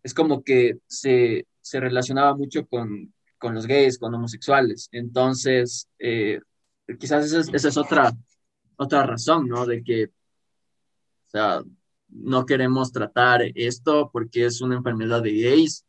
[0.03, 4.89] es como que se, se relacionaba mucho con, con, los gays, con homosexuales.
[4.93, 6.41] Entonces, eh,
[6.99, 8.13] quizás esa es, esa es, otra,
[8.77, 9.67] otra razón, ¿no?
[9.67, 11.63] De que, o sea,
[12.09, 15.85] no queremos tratar esto porque es una enfermedad de gays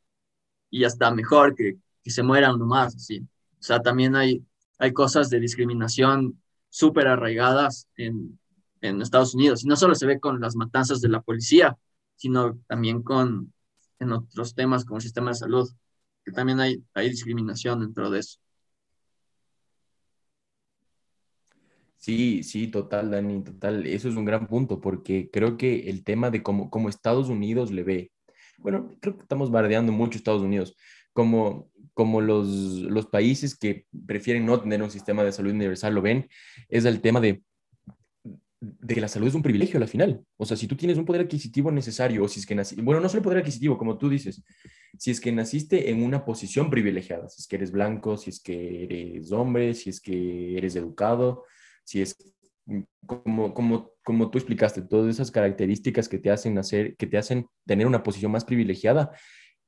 [0.69, 3.19] y ya está mejor que, que se mueran nomás, así.
[3.19, 4.43] O sea, también hay,
[4.77, 8.39] hay cosas de discriminación súper arraigadas en,
[8.81, 9.63] en Estados Unidos.
[9.63, 11.77] Y no solo se ve con las matanzas de la policía,
[12.15, 13.53] sino también con
[13.99, 15.69] en otros temas como el sistema de salud,
[16.25, 18.39] que también hay, hay discriminación dentro de eso.
[21.97, 23.85] Sí, sí, total, Dani, total.
[23.85, 27.69] Eso es un gran punto, porque creo que el tema de cómo, cómo Estados Unidos
[27.69, 28.11] le ve,
[28.57, 30.75] bueno, creo que estamos bardeando mucho Estados Unidos,
[31.13, 36.01] como, como los, los países que prefieren no tener un sistema de salud universal lo
[36.01, 36.27] ven,
[36.69, 37.43] es el tema de
[38.61, 40.23] de que la salud es un privilegio a la final.
[40.37, 43.01] O sea, si tú tienes un poder adquisitivo necesario, o si es que naciste, bueno,
[43.01, 44.43] no solo poder adquisitivo, como tú dices,
[44.99, 48.39] si es que naciste en una posición privilegiada, si es que eres blanco, si es
[48.39, 51.43] que eres hombre, si es que eres educado,
[51.83, 52.15] si es
[53.07, 57.47] como, como, como tú explicaste, todas esas características que te hacen hacer, que te hacen
[57.65, 59.11] tener una posición más privilegiada,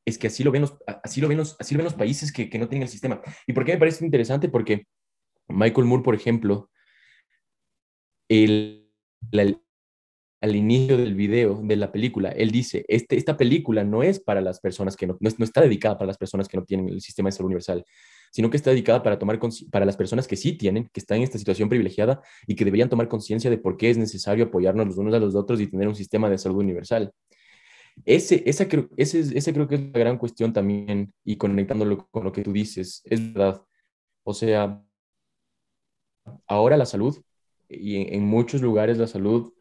[0.05, 2.31] es que así lo ven los, así lo ven los, así lo ven los países
[2.31, 3.21] que, que no tienen el sistema.
[3.47, 4.49] ¿Y por qué me parece interesante?
[4.49, 4.85] Porque
[5.47, 6.69] Michael Moore, por ejemplo,
[8.29, 8.82] el,
[9.31, 14.41] al inicio del video, de la película, él dice, este, esta película no es para
[14.41, 17.27] las personas que no, no, está dedicada para las personas que no tienen el sistema
[17.27, 17.85] de salud universal,
[18.29, 19.39] sino que está dedicada para, tomar
[19.71, 22.89] para las personas que sí tienen, que están en esta situación privilegiada y que deberían
[22.89, 25.87] tomar conciencia de por qué es necesario apoyarnos los unos a los otros y tener
[25.87, 27.13] un sistema de salud universal.
[28.03, 32.25] Ese, esa, creo, ese, ese creo que es la gran cuestión también y conectándolo con
[32.25, 33.61] lo que tú dices, es verdad.
[34.23, 34.83] O sea,
[36.47, 37.17] ahora la salud
[37.79, 39.53] y en, muchos lugares la salud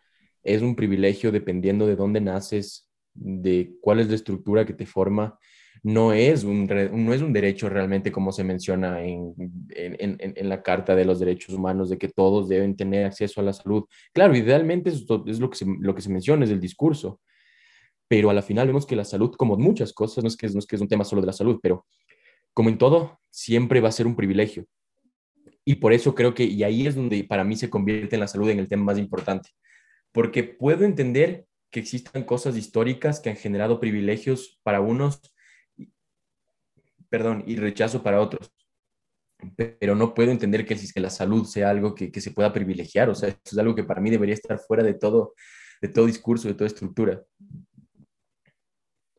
[0.42, 5.38] es un privilegio dependiendo de dónde naces, de cuál es la estructura que te forma.
[5.82, 9.34] No es un, no es un derecho realmente como se menciona en,
[9.70, 13.44] en, en, la Carta de los Derechos Humanos, de que todos deben tener acceso a
[13.44, 13.84] la salud.
[14.12, 17.20] Claro, idealmente es lo, que se, lo que se menciona, es el discurso,
[18.06, 20.58] pero a la final vemos que la salud, como muchas cosas, no es que, no
[20.58, 21.86] es que es un tema solo de la salud, pero
[22.54, 24.66] como en todo, siempre va a ser un privilegio.
[25.64, 28.28] Y por eso creo que, y ahí es donde para mí se convierte en la
[28.28, 29.50] salud en el tema más importante,
[30.10, 35.20] porque puedo entender que existan cosas históricas que han generado privilegios para unos,
[37.08, 38.52] perdón, y rechazo para otros,
[39.56, 43.08] pero no puedo entender que, que la salud sea algo que, que, se pueda privilegiar,
[43.08, 45.34] o sea, eso es algo que para mí debería estar fuera de todo,
[45.80, 47.22] de todo discurso, de toda estructura.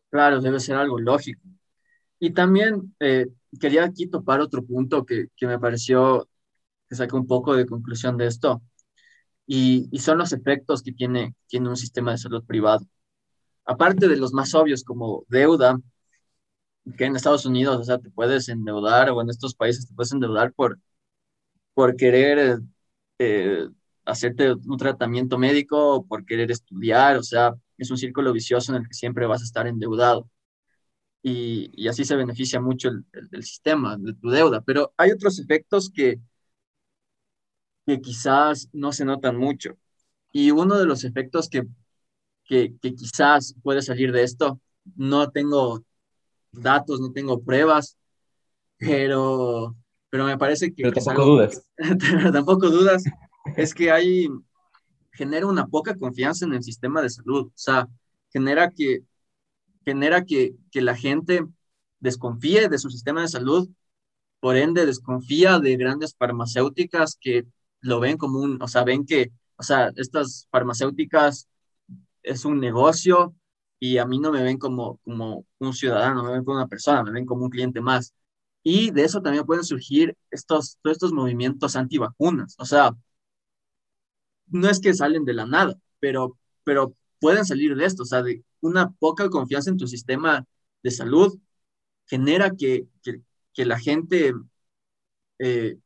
[0.10, 1.41] Claro, debe ser algo lógico.
[2.19, 3.27] Y también eh,
[3.60, 6.29] quería aquí topar otro punto que, que me pareció
[6.95, 8.62] saque un poco de conclusión de esto,
[9.45, 12.86] y, y, son los efectos que tiene, tiene un sistema de salud privado.
[13.65, 15.79] Aparte de los más obvios como deuda,
[16.97, 20.12] que en Estados Unidos, o sea, te puedes endeudar o en estos países te puedes
[20.12, 20.79] endeudar por,
[21.73, 22.60] por querer
[23.19, 23.67] eh,
[24.06, 28.82] hacerte un tratamiento médico o por querer estudiar, o sea, es un círculo vicioso en
[28.82, 30.29] el que siempre vas a estar endeudado.
[31.21, 34.62] Y, y así se beneficia mucho el, el, el, sistema de tu deuda.
[34.62, 36.19] Pero hay otros efectos que,
[37.85, 39.77] que quizás no se notan mucho.
[40.31, 41.63] Y uno de los efectos que,
[42.45, 44.59] que, que quizás puede salir de esto,
[44.95, 45.83] no tengo
[46.51, 47.97] datos, no tengo pruebas,
[48.77, 49.75] pero,
[50.09, 50.83] pero me parece que...
[50.83, 51.67] Pero tampoco dudas.
[52.33, 53.03] tampoco dudas,
[53.55, 54.27] es que hay,
[55.11, 57.87] genera una poca confianza en el sistema de salud, o sea,
[58.31, 59.03] genera que,
[59.85, 61.45] genera que, que la gente
[61.99, 63.69] desconfíe de su sistema de salud,
[64.39, 67.45] por ende desconfía de grandes farmacéuticas que
[67.83, 71.49] lo ven como un, o sea, ven que, o sea, estas farmacéuticas
[72.23, 73.35] es un negocio
[73.79, 77.03] y a mí no me ven como, como un ciudadano, me ven como una persona,
[77.03, 78.13] me ven como un cliente más.
[78.63, 82.55] Y de eso también pueden surgir estos, todos estos movimientos antivacunas.
[82.59, 82.95] O sea,
[84.47, 88.03] no es que salen de la nada, pero, pero pueden salir de esto.
[88.03, 90.45] O sea, de una poca confianza en tu sistema
[90.83, 91.37] de salud
[92.07, 94.33] genera que, que, la gente
[95.39, 95.77] eh,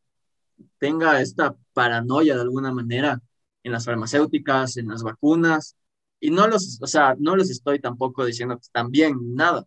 [0.80, 3.22] tenga esta paranoia de alguna manera
[3.63, 5.76] en las farmacéuticas, en las vacunas,
[6.20, 9.65] y no los, o sea, no los estoy tampoco diciendo que están bien, nada,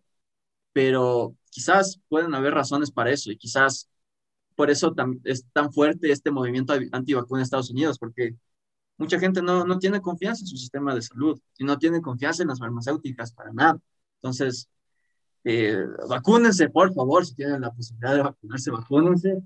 [0.73, 3.89] pero quizás pueden haber razones para eso y quizás
[4.55, 8.35] por eso es tan fuerte este movimiento antivacuna en Estados Unidos, porque
[8.97, 12.43] mucha gente no, no tiene confianza en su sistema de salud y no tiene confianza
[12.43, 13.79] en las farmacéuticas para nada.
[14.17, 14.69] Entonces,
[15.43, 19.41] eh, vacúnense, por favor, si tienen la posibilidad de vacunarse, vacúnense,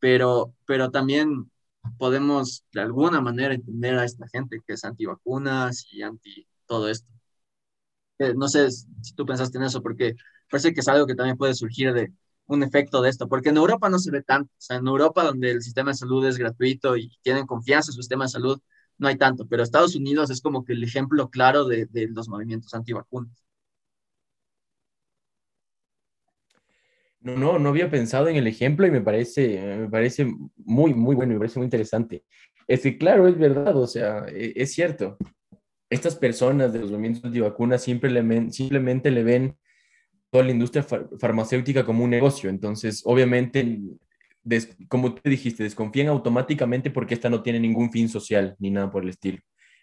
[0.00, 1.50] pero, pero también
[1.98, 7.08] podemos de alguna manera entender a esta gente que es antivacunas y anti todo esto.
[8.18, 10.14] Eh, no sé si tú pensaste en eso, porque
[10.50, 12.12] parece que es algo que también puede surgir de
[12.46, 15.24] un efecto de esto, porque en Europa no se ve tanto, o sea, en Europa
[15.24, 18.60] donde el sistema de salud es gratuito y tienen confianza en su sistema de salud,
[18.98, 22.28] no hay tanto, pero Estados Unidos es como que el ejemplo claro de, de los
[22.28, 23.32] movimientos antivacunas.
[27.20, 31.14] No, no, no había pensado en el ejemplo y me parece, me parece muy, muy
[31.14, 32.24] bueno, me parece muy interesante.
[32.66, 35.18] Es que, claro, es verdad, o sea, e, es cierto
[35.90, 39.56] estas personas de los movimientos antivacunas siempre le simplemente le ven
[40.30, 42.48] toda la industria farmacéutica como un negocio.
[42.48, 43.80] Entonces, obviamente,
[44.88, 49.02] como te dijiste, desconfían automáticamente porque esta no tiene ningún fin social ni nada por
[49.02, 49.38] el estilo.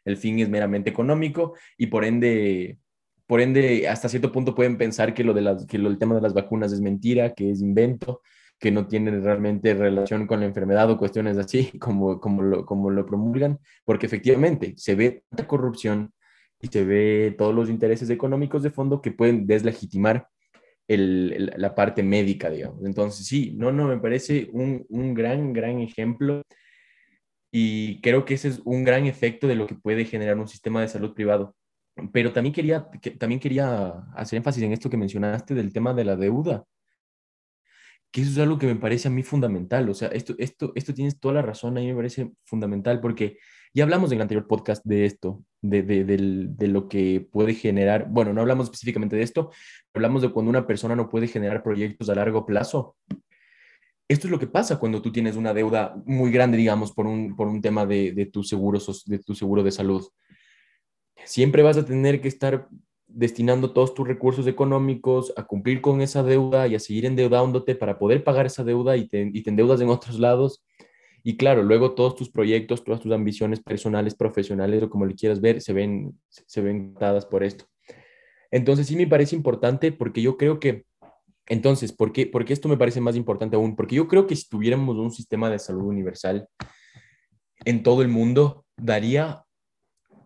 [0.06, 2.78] El fin es meramente económico y por ende,
[3.28, 6.22] por ende, hasta cierto punto pueden pensar que lo de las, que el tema de
[6.22, 8.22] las vacunas es mentira, que es invento
[8.60, 12.90] que no tienen realmente relación con la enfermedad o cuestiones así como, como, lo, como
[12.90, 16.12] lo promulgan, porque efectivamente se ve tanta corrupción
[16.60, 20.28] y se ve todos los intereses económicos de fondo que pueden deslegitimar
[20.88, 22.84] el, la parte médica, digamos.
[22.86, 26.42] Entonces, sí, no, no, me parece un, un gran, gran ejemplo
[27.52, 30.82] y creo que ese es un gran efecto de lo que puede generar un sistema
[30.82, 31.56] de salud privado.
[32.12, 36.16] Pero también quería, también quería hacer énfasis en esto que mencionaste del tema de la
[36.16, 36.66] deuda
[38.12, 39.90] que eso es algo que me parece a mí fundamental.
[39.90, 43.38] O sea, esto, esto, esto tienes toda la razón, a mí me parece fundamental porque
[43.74, 48.08] ya hablamos en el anterior podcast de esto, de, de, de, lo que puede generar,
[48.10, 49.52] bueno, no hablamos específicamente de esto,
[49.94, 52.96] hablamos de cuando una persona no puede generar proyectos a largo plazo.
[54.10, 57.36] Esto es lo que pasa cuando tú tienes una deuda muy grande, digamos, por un,
[57.36, 60.08] por un tema de, de, tu seguro, de tu seguro de salud.
[61.26, 62.68] Siempre vas a tener que estar
[63.08, 67.98] destinando todos tus recursos económicos a cumplir con esa deuda y a seguir endeudándote para
[67.98, 70.64] poder pagar esa deuda y te, y te endeudas en otros lados.
[71.24, 75.42] Y claro, luego todos tus proyectos, todas tus ambiciones personales, profesionales o como le quieras
[75.42, 77.66] ver, se ven, se ven dadas por esto.
[78.52, 80.86] Entonces sí me parece importante porque yo creo que,
[81.48, 83.76] entonces, ¿por qué, porque esto me parece más importante aún?
[83.76, 86.48] Porque yo creo que si tuviéramos un sistema de salud universal
[87.66, 89.44] en todo el mundo, daría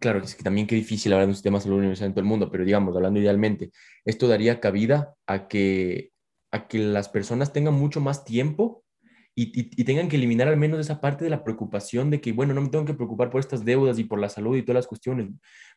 [0.01, 2.27] claro, que también qué difícil hablar de un sistema de salud universal en todo el
[2.27, 3.71] mundo, pero digamos, hablando idealmente,
[4.03, 6.11] esto daría cabida a que,
[6.51, 8.83] a que las personas tengan mucho más tiempo
[9.35, 12.61] y, tengan que eliminar al menos esa parte de la preocupación de que, bueno, no
[12.61, 15.29] me tengo que preocupar por estas deudas y por la salud y todas las cuestiones.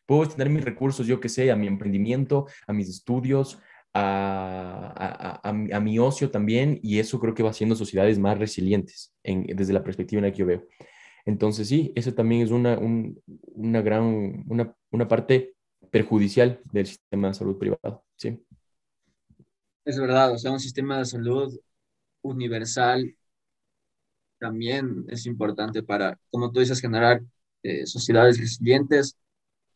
[0.05, 3.59] Puedo tener mis recursos, yo que sé, a mi emprendimiento, a mis estudios,
[3.93, 9.15] a, a, a, mi ocio también, y eso creo que va haciendo sociedades más resilientes
[9.23, 10.63] desde la perspectiva en la que yo veo.
[11.25, 15.55] Entonces sí, eso también es una, una gran, una, una, parte
[15.89, 18.39] perjudicial del sistema de salud privado, sí.
[19.83, 21.59] Es verdad, o sea, un sistema de salud
[22.21, 23.15] universal
[24.37, 27.21] también es importante para, como tú dices, generar
[27.63, 29.17] eh, sociedades resilientes,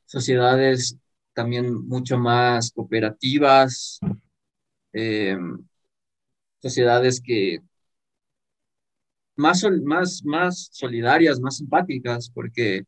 [0.05, 0.97] sociedades
[1.33, 3.99] también mucho más cooperativas,
[4.93, 5.38] eh,
[6.62, 7.59] sociedades que
[9.39, 12.84] más, más, más solidarias, más simpáticas, porque,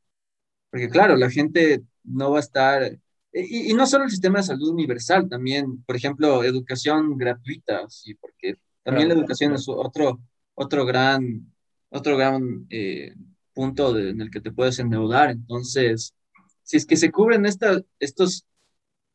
[0.69, 2.99] porque claro, la gente no va a estar,
[3.33, 8.57] y, no solo el sistema de salud universal, también, por ejemplo, educación gratuita, sí, porque
[8.83, 10.21] también la educación es otro,
[10.55, 11.51] otro gran,
[11.89, 13.13] otro gran eh,
[13.53, 15.31] punto en el que te puedes endeudar.
[15.31, 16.13] Entonces,
[16.63, 18.45] si es que se cubren estas estos,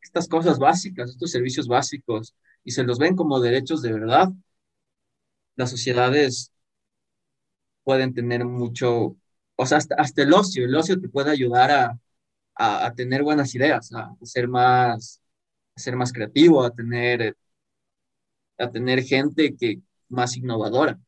[0.01, 4.33] estas cosas básicas, estos servicios básicos, y se los ven como derechos de verdad,
[5.57, 6.53] las sociedades
[7.87, 9.17] pueden tener mucho,
[9.57, 11.99] o sea, hasta, hasta el ocio, el ocio te puede ayudar a,
[12.57, 15.23] a, tener buenas ideas, a, ser más,
[15.77, 17.37] ser más creativo, a tener,
[18.59, 20.99] a tener gente que más innovadora,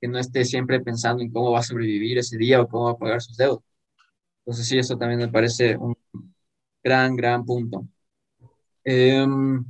[0.00, 2.92] que no esté siempre pensando en cómo va a sobrevivir ese día o cómo va
[2.92, 3.62] a pagar sus deudas.
[4.40, 5.94] Entonces sí, eso también me parece un
[6.82, 7.86] gran, gran punto.
[8.84, 9.64] Em,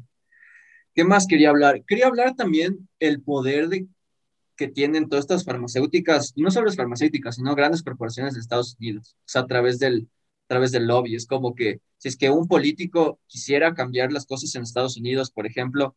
[0.95, 1.85] ¿Qué más quería hablar?
[1.85, 3.89] Quería hablar también el poder de,
[4.57, 9.17] que tienen todas estas farmacéuticas, no solo las farmacéuticas, sino grandes corporaciones de Estados Unidos,
[9.21, 10.09] o sea, a través del,
[10.45, 11.15] a través del lobby.
[11.17, 15.31] Es como que si es que un político quisiera cambiar las cosas en Estados Unidos,
[15.31, 15.97] por ejemplo,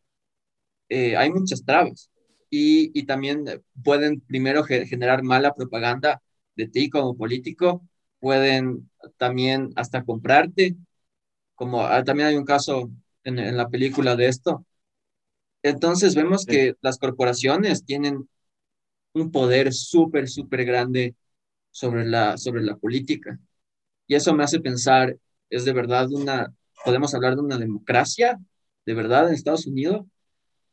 [0.88, 2.10] eh, hay muchas trabas
[2.50, 3.44] y, y también
[3.82, 6.22] pueden primero generar mala propaganda
[6.56, 7.86] de ti como político,
[8.18, 10.76] pueden también hasta comprarte,
[11.54, 12.90] como ah, también hay un caso
[13.24, 14.66] en, en la película de esto.
[15.62, 18.28] Entonces vemos que las corporaciones tienen
[19.12, 21.14] un poder súper, súper grande
[21.70, 23.38] sobre la, sobre la política.
[24.06, 25.16] Y eso me hace pensar,
[25.50, 26.52] ¿es de verdad una,
[26.84, 28.38] podemos hablar de una democracia
[28.86, 30.06] de verdad en Estados Unidos?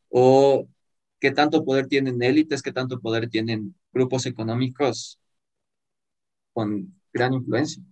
[0.10, 0.68] ¿O
[1.20, 5.20] qué tanto poder tienen élites, qué tanto poder tienen grupos económicos
[6.54, 7.84] con gran influencia?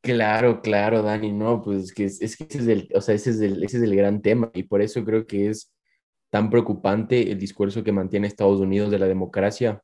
[0.00, 3.40] Claro, claro, Dani, no, pues que es, que ese es el, o sea, ese es
[3.40, 5.72] el, ese es el gran tema y por eso creo que es
[6.34, 9.80] tan preocupante el discurso que mantiene Estados Unidos de la democracia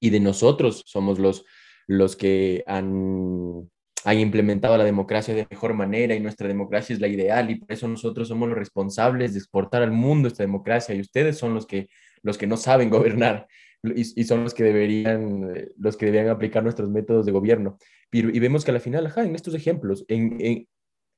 [0.00, 1.44] y de nosotros somos los,
[1.86, 3.68] los que han,
[4.06, 7.70] han implementado la democracia de mejor manera y nuestra democracia es la ideal y por
[7.70, 11.66] eso nosotros somos los responsables de exportar al mundo esta democracia y ustedes son los
[11.66, 11.90] que,
[12.22, 13.46] los que no saben gobernar
[13.82, 17.76] y, y son los que deberían los que deberían aplicar nuestros métodos de gobierno.
[18.10, 20.66] Y, y vemos que al final, ajá, en estos ejemplos, en, en,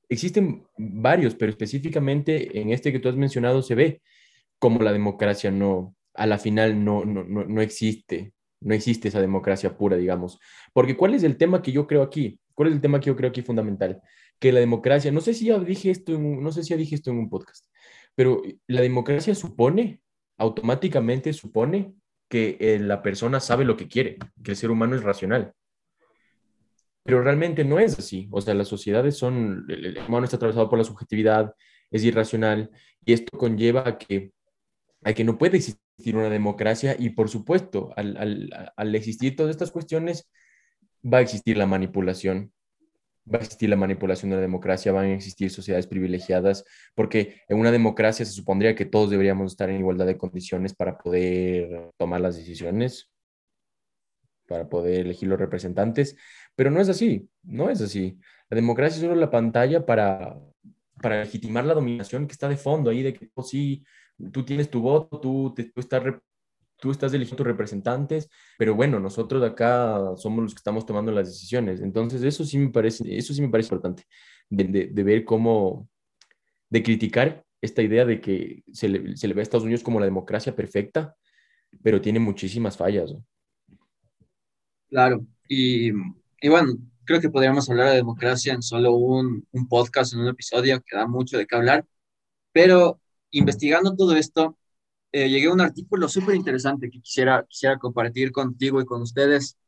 [0.09, 4.03] existen varios, pero específicamente en este que tú has mencionado se ve
[4.61, 9.77] como la democracia no, a la final no, no, no, existe, no existe esa democracia
[9.77, 10.39] pura, digamos.
[10.73, 12.39] Porque ¿cuál es el tema que yo creo aquí?
[12.55, 14.01] ¿Cuál es el tema que yo creo aquí fundamental?
[14.39, 16.95] Que la democracia, no sé si ya dije esto en, no sé si ya dije
[16.95, 17.67] esto en un podcast,
[18.15, 20.03] pero la democracia supone,
[20.37, 21.95] automáticamente supone
[22.29, 25.55] que eh, la persona sabe lo que quiere, que el ser humano es racional.
[27.03, 28.29] Pero realmente no es así.
[28.31, 31.55] O sea, las sociedades son, el humano está atravesado por la subjetividad,
[31.91, 32.71] es irracional,
[33.05, 34.33] y esto conlleva a que
[35.03, 40.29] a que no puede existir una democracia y por supuesto, al, existir todas estas cuestiones,
[41.03, 42.53] va a existir la manipulación,
[43.33, 47.59] va a existir la manipulación de la democracia, van a existir sociedades privilegiadas, porque en
[47.59, 52.21] una democracia se supondría que todos deberíamos estar en igualdad de condiciones para poder tomar
[52.21, 53.11] las decisiones,
[54.47, 56.17] para poder elegir los representantes,
[56.57, 58.19] pero no es así, no es así.
[58.51, 60.37] La democracia es solo la pantalla para,
[61.01, 63.85] para legitimar la dominación que está de fondo ahí, de que oh, sí,
[64.33, 66.03] tú tienes tu voto, tú, tú, estás,
[66.81, 68.29] tú estás eligiendo tus representantes,
[68.59, 71.81] pero bueno, nosotros de acá somos los que estamos tomando las decisiones.
[71.81, 74.05] Entonces, eso sí me parece, eso sí me parece importante,
[74.49, 75.89] de, de, ver cómo,
[76.69, 80.01] de criticar esta idea de que se le, se le, ve a Estados Unidos como
[80.01, 81.15] la democracia perfecta,
[81.83, 83.15] pero tiene muchísimas fallas.
[84.89, 90.15] Claro, y, y, bueno, creo que podríamos hablar de democracia en solo un, un podcast,
[90.15, 91.85] en un episodio, que da mucho de qué hablar,
[92.53, 94.57] pero investigando todo esto,
[95.13, 99.59] eh, llegué a un artículo súper interesante que quisiera, quisiera compartir contigo y con ustedes.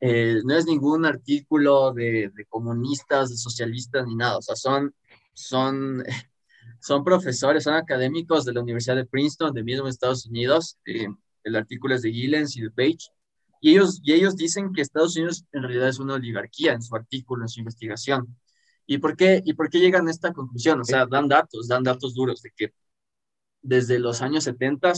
[0.00, 4.38] Eh, no es ningún artículo de, comunistas, de socialistas, ni nada.
[4.38, 4.94] O sea, son,
[5.32, 6.02] son,
[6.80, 10.78] son profesores, son académicos de la Universidad de Princeton, de mismo Estados Unidos.
[10.84, 11.08] Eh,
[11.44, 13.10] el artículo es de Gillens y de Page.
[13.62, 16.94] Y ellos, y ellos dicen que Estados Unidos en realidad es una oligarquía en su
[16.94, 18.36] artículo, en su investigación.
[18.86, 20.80] ¿Y por qué, y por qué llegan a esta conclusión?
[20.80, 22.72] O sea, dan datos, dan datos duros de que
[23.62, 24.92] desde los años 70,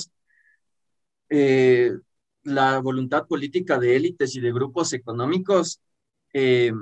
[1.30, 1.92] eh,
[2.44, 5.80] la voluntad política de élites y de grupos económicos
[6.32, 6.72] eh,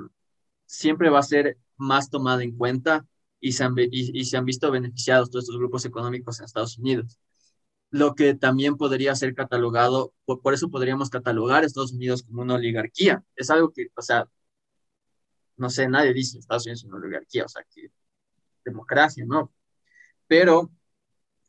[0.65, 3.05] siempre va a ser más tomada en cuenta
[3.39, 7.19] y se, han, y, se han visto beneficiados todos estos grupos económicos en Estados Unidos.
[7.89, 12.41] Lo que también podría ser catalogado, por, por eso podríamos catalogar a Estados Unidos como
[12.43, 13.23] una oligarquía.
[13.35, 14.27] Es algo que, o sea,
[15.57, 17.91] no sé, nadie dice Estados Unidos es una oligarquía, o sea, que
[18.65, 19.51] democracia, ¿no?
[20.27, 20.71] Pero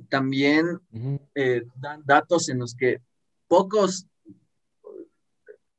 [0.09, 0.81] también
[1.35, 3.01] eh, dan datos en los que
[3.49, 4.07] pocos,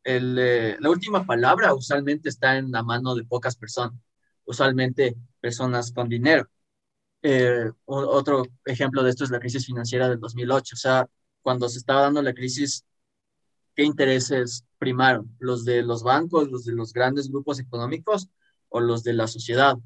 [0.04, 4.00] el, eh, la última palabra usualmente está en la mano de pocas personas,
[4.46, 6.50] usualmente personas con dinero.
[7.22, 11.08] Eh, otro ejemplo de esto es la crisis financiera del 2008, o sea,
[11.42, 12.86] cuando se estaba dando la crisis,
[13.76, 15.36] ¿qué intereses primaron?
[15.40, 18.30] ¿Los de los bancos, los de los grandes grupos económicos
[18.70, 19.78] o los de la sociedad?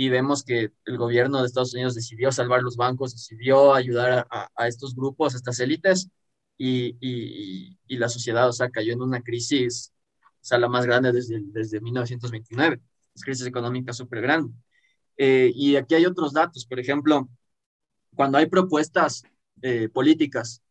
[0.00, 4.48] Y vemos que el gobierno de Estados Unidos decidió salvar los bancos, decidió ayudar a,
[4.54, 6.08] a estos grupos, a estas élites,
[6.56, 9.92] y, y, y, la sociedad, o sea, cayó en una crisis,
[10.22, 12.80] o sea, la más grande desde, desde 1929,
[13.12, 14.54] es crisis económica súper grande.
[15.16, 17.28] Eh, y aquí hay otros datos, por ejemplo,
[18.14, 19.24] cuando hay propuestas
[19.62, 20.62] eh, políticas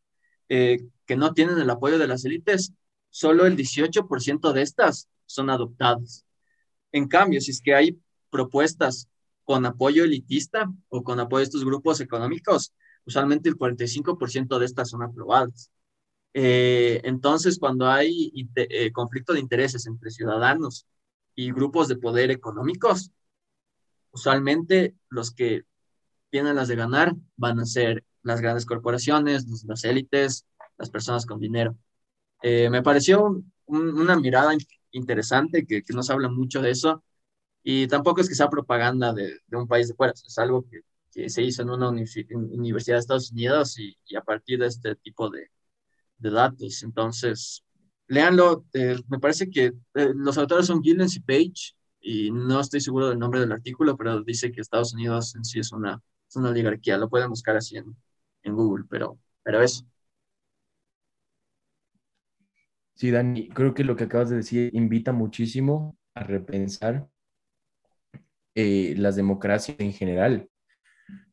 [0.48, 2.72] eh, que no tienen el apoyo de las élites,
[3.10, 6.26] solo el 18% de estas son adoptadas.
[6.94, 8.00] En cambio, si es que hay
[8.30, 9.10] propuestas
[9.48, 12.74] con apoyo elitista o con apoyo de estos grupos económicos,
[13.06, 15.72] usualmente el 45% de estas son aprobadas.
[16.34, 20.86] Eh, entonces, cuando hay eh, conflicto de intereses entre ciudadanos
[21.34, 23.12] y grupos de poder económicos,
[24.12, 25.64] usualmente los que
[26.30, 30.46] tienen las de ganar van a ser las grandes corporaciones, las élites,
[30.78, 31.78] las personas con dinero.
[32.42, 34.54] Eh, me pareció una mirada
[34.92, 37.02] interesante que, que, nos habla mucho de eso
[37.70, 41.30] y tampoco es que sea propaganda de, un país de fuera, es algo que, que,
[41.30, 45.52] se hizo en una universidad de Estados Unidos y, a partir de este tipo de,
[46.18, 46.82] de datos.
[46.84, 47.66] Entonces,
[48.08, 52.80] léanlo, eh, me parece que eh, los autores son Gillens y Page y no estoy
[52.80, 56.02] seguro del nombre del artículo, pero dice que Estados Unidos en sí es una,
[56.36, 57.98] una oligarquía, lo pueden buscar así en,
[58.44, 59.86] en Google, pero, pero eso.
[62.96, 67.10] Sí, Dani, creo que lo que acabas de decir invita muchísimo a repensar
[68.60, 70.50] eh, las democracias en general,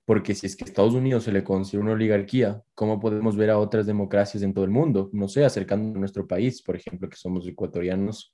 [0.04, 3.48] porque si es que a Estados Unidos se le considera una oligarquía, ¿cómo podemos ver
[3.48, 5.08] a otras democracias en todo el mundo?
[5.14, 8.30] No sé, acercando a nuestro país, por ejemplo, que somos ecuatorianos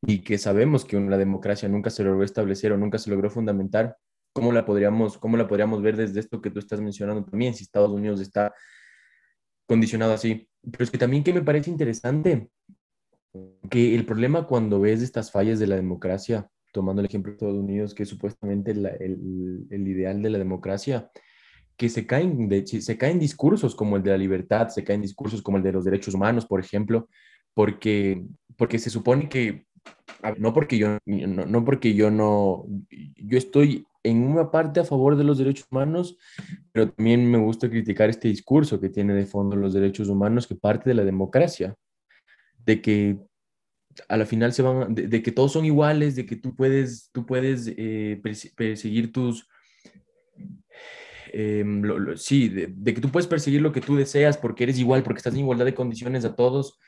[0.00, 3.98] y que sabemos que la democracia nunca se logró establecer o nunca se logró fundamentar,
[4.32, 7.64] ¿cómo la podríamos, cómo la podríamos ver desde esto que tú estás mencionando también, si
[7.64, 8.54] Estados Unidos está
[9.66, 10.48] condicionado así?
[10.62, 12.48] Pero es que también que me parece interesante
[13.68, 17.56] que el problema cuando ves estas fallas de la democracia, tomando el ejemplo de Estados
[17.56, 21.10] Unidos, que es supuestamente el, el, ideal de la democracia,
[21.76, 25.42] que se caen, de, se caen discursos como el de la libertad, se caen discursos
[25.42, 27.08] como el de los derechos humanos, por ejemplo,
[27.54, 28.24] porque,
[28.56, 29.66] porque se supone que,
[30.38, 32.66] no porque yo no, no porque yo no,
[33.16, 36.16] yo estoy en una parte a favor de los derechos humanos,
[36.72, 40.54] pero también me gusta criticar este discurso que tiene de fondo los derechos humanos, que
[40.54, 41.74] parte de la democracia,
[42.64, 43.18] de que
[44.08, 47.26] a la final se van, de, que todos son iguales, de que tú puedes, tú
[47.26, 48.20] puedes eh,
[48.56, 49.48] perseguir tus,
[51.32, 51.82] em,
[52.16, 55.34] sí, de, que tú puedes perseguir lo que tú deseas porque eres igual, porque estás
[55.34, 56.78] en igualdad de condiciones a todos,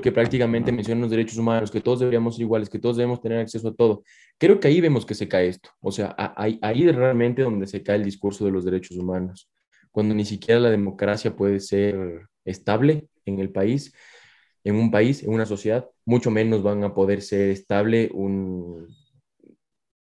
[0.00, 3.38] que prácticamente mencionan los derechos humanos, que todos deberíamos ser iguales, que todos debemos tener
[3.38, 4.04] acceso a todo.
[4.38, 7.82] Creo que ahí vemos que se cae esto, o sea, ahí, ahí realmente donde se
[7.82, 9.50] cae el discurso de los derechos humanos,
[9.90, 13.92] cuando ni siquiera la democracia puede ser estable en el país
[14.64, 18.88] en un país, en una sociedad, mucho menos van a poder ser estable un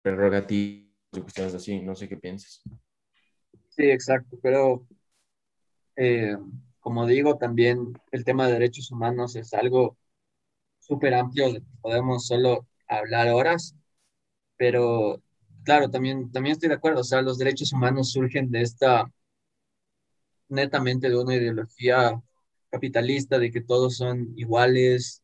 [0.03, 1.80] prerrogativo cuestiones así.
[1.80, 2.62] No sé qué piensas.
[3.70, 4.86] Sí, exacto, pero
[5.97, 6.36] eh,
[6.80, 9.97] como digo, también el tema de derechos humanos es algo
[10.78, 11.47] súper amplio,
[11.80, 13.76] podemos solo hablar horas,
[14.57, 15.22] pero
[15.64, 19.11] claro, también, también estoy de acuerdo, o sea, los derechos humanos surgen de esta,
[20.49, 22.20] netamente de una ideología
[22.71, 25.23] capitalista de que todos son iguales,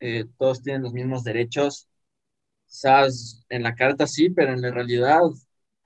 [0.00, 1.88] eh, todos tienen los mismos derechos.
[2.66, 5.20] Quizás en la carta sí, pero en la realidad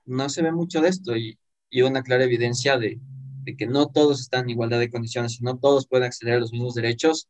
[0.05, 1.39] no se ve mucho de esto y,
[1.69, 2.99] y una clara evidencia de,
[3.43, 6.39] de, que no todos están en igualdad de condiciones y no todos pueden acceder a
[6.39, 7.29] los mismos derechos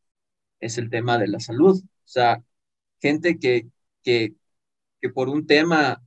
[0.60, 1.82] es el tema de la salud.
[1.84, 2.42] O sea,
[3.00, 3.68] gente que,
[4.02, 4.34] que,
[5.00, 6.02] que por un tema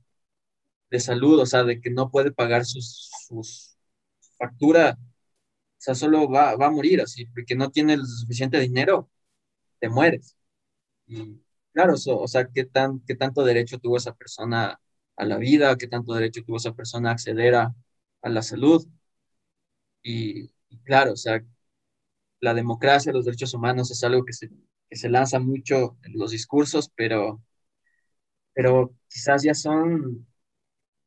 [0.90, 3.76] de salud, o sea, de que no puede pagar sus, sus
[4.38, 4.98] factura
[5.78, 9.10] o sea, solo va, va a morir así, porque no tienes suficiente dinero,
[9.80, 10.36] te mueres.
[11.06, 11.40] Y
[11.72, 14.80] claro, o sea, ¿qué, tan, ¿qué tanto derecho tuvo esa persona
[15.16, 15.76] a la vida?
[15.78, 17.74] ¿Qué tanto derecho tuvo esa persona a acceder a,
[18.22, 18.86] a la salud?
[20.02, 20.48] Y,
[20.84, 21.42] claro, o sea,
[22.40, 24.50] la democracia, los derechos humanos es algo que se,
[24.90, 27.42] que se lanza mucho en los discursos, pero,
[28.52, 30.26] pero quizás ya son,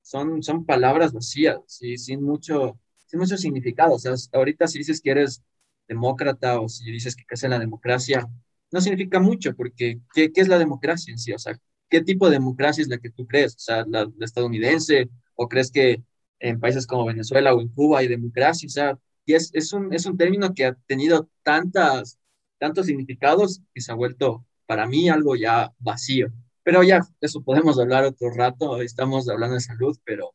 [0.04, 1.98] son, son palabras vacías, ¿sí?
[2.00, 2.80] sin mucho
[3.12, 3.94] tiene mucho significado.
[3.96, 5.44] O sea, ahorita si dices que eres
[5.88, 8.28] demócrata o si dices que crees en la democracia,
[8.72, 11.34] no significa mucho, porque ¿qué, ¿qué, es la democracia en sí?
[11.34, 11.60] O sea,
[11.90, 13.56] ¿qué tipo de democracia es la que tú crees?
[13.56, 16.04] O sea, la, estadounidense, o crees que
[16.40, 18.68] en países como Venezuela o en Cuba hay democracia?
[18.68, 22.18] O sea, y es, es, un, es un término que ha tenido tantas,
[22.58, 26.32] tantos significados que se ha vuelto para mí algo ya vacío.
[26.64, 30.34] Pero ya, eso podemos hablar otro rato, estamos hablando de salud, pero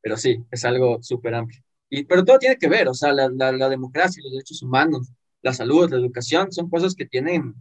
[0.00, 1.62] pero sí, es algo súper amplio.
[1.90, 5.10] Y, pero todo tiene que ver, o sea, la, la, democracia, los derechos humanos,
[5.42, 7.54] la salud, la educación, son cosas que tienen,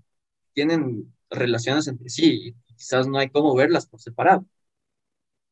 [0.54, 4.46] tienen relaciones entre sí y quizás no hay cómo verlas por separado.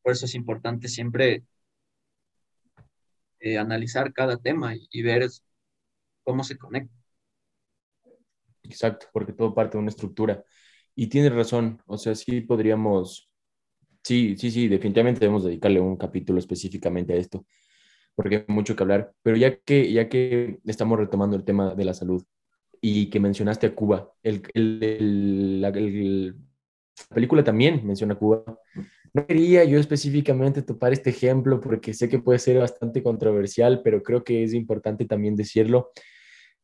[0.01, 1.43] Por eso es importante siempre
[3.39, 5.27] eh, analizar cada tema y, y ver
[6.23, 6.93] cómo se conecta.
[8.63, 10.43] Exacto, porque todo parte de una estructura.
[10.95, 13.29] Y tienes razón, o sea, sí podríamos
[14.05, 17.43] Sí, sí, sí, definitivamente debemos dedicarle un capítulo específicamente a esto,
[18.13, 19.11] porque hay mucho que hablar.
[19.23, 22.23] Pero ya que, ya que estamos retomando el tema de la salud
[22.81, 25.73] y que mencionaste a Cuba, el, el, la,
[27.15, 28.43] película también menciona a Cuba.
[29.13, 34.03] no quería yo específicamente topar este ejemplo porque sé que puede ser bastante controversial, pero
[34.03, 35.89] creo que es importante también decirlo.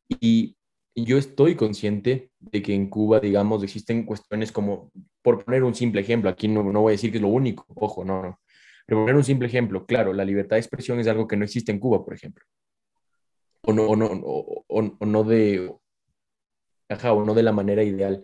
[0.08, 0.58] Y,
[0.96, 6.02] yo estoy consciente de que en Cuba, digamos, existen cuestiones como, por poner un simple
[6.02, 8.39] ejemplo, aquí no, no voy a decir que es lo único, ojo, no, no.
[8.86, 11.72] Pero poner un simple ejemplo, claro, la libertad de expresión es algo que no existe
[11.72, 12.46] en Cuba, por ejemplo.
[13.64, 15.72] O no, o no, o no de,
[16.89, 18.24] ajá, o no de la manera ideal.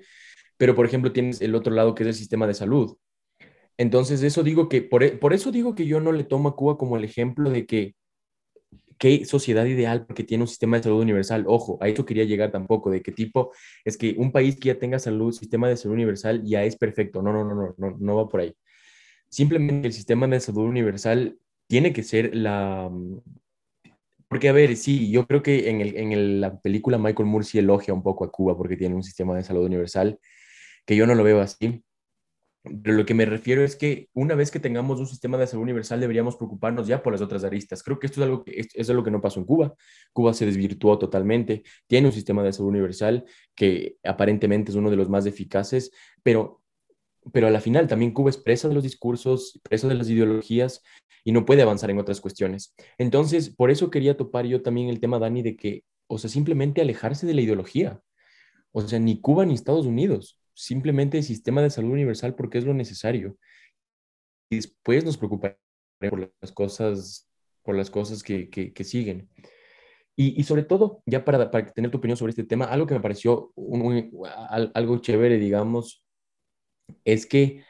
[0.58, 2.98] Pero, por ejemplo, tienes el otro lado que es el sistema de salud.
[3.78, 6.78] Entonces, eso digo que, por, por eso digo que yo no le tomo a Cuba
[6.78, 7.96] como el ejemplo de que
[8.98, 11.46] qué sociedad ideal porque tiene un sistema de salud universal.
[11.48, 13.52] Ojo, a eso quería llegar tampoco, de qué tipo
[13.86, 17.22] es que un país que ya tenga salud, sistema de salud universal ya es perfecto.
[17.22, 18.54] No, no, no, no, no, no va por ahí.
[19.30, 21.38] Simplemente el sistema de salud universal
[21.68, 22.90] tiene que ser la...
[24.30, 27.60] Porque, a ver, sí, yo creo que en, el, en la película Michael Moore sí
[27.60, 30.20] elogia un poco a Cuba porque tiene un sistema de salud universal,
[30.86, 31.84] que yo no lo veo así.
[32.84, 35.64] Pero lo que me refiero es que una vez que tengamos un sistema de salud
[35.64, 37.84] universal, deberíamos preocuparnos ya por las otras aristas.
[37.84, 39.76] Creo que esto es algo que, esto es algo que no pasó en Cuba.
[40.14, 41.64] Cuba se desvirtuó totalmente.
[41.88, 45.92] Tiene un sistema de salud universal que aparentemente es uno de los más eficaces,
[46.24, 46.62] pero,
[47.34, 50.82] pero a la final también Cuba es presa de los discursos, presa de las ideologías
[51.24, 52.76] y no puede avanzar en otras cuestiones.
[52.98, 56.82] Entonces, por eso quería topar yo también el tema, Dani, de que, o sea, simplemente
[56.82, 58.02] alejarse de la ideología.
[58.72, 62.66] O sea, ni Cuba ni Estados Unidos simplemente el sistema de salud universal porque es
[62.66, 63.38] lo necesario.
[64.50, 65.60] Y después nos preocuparemos
[66.10, 67.30] por las cosas,
[67.64, 69.30] por las cosas que, que, siguen.
[70.16, 72.96] Y, y, sobre todo, ya para, para, tener tu opinión sobre este tema, algo que
[72.96, 73.54] me pareció
[74.50, 76.04] algo chévere, digamos,
[77.06, 77.64] es que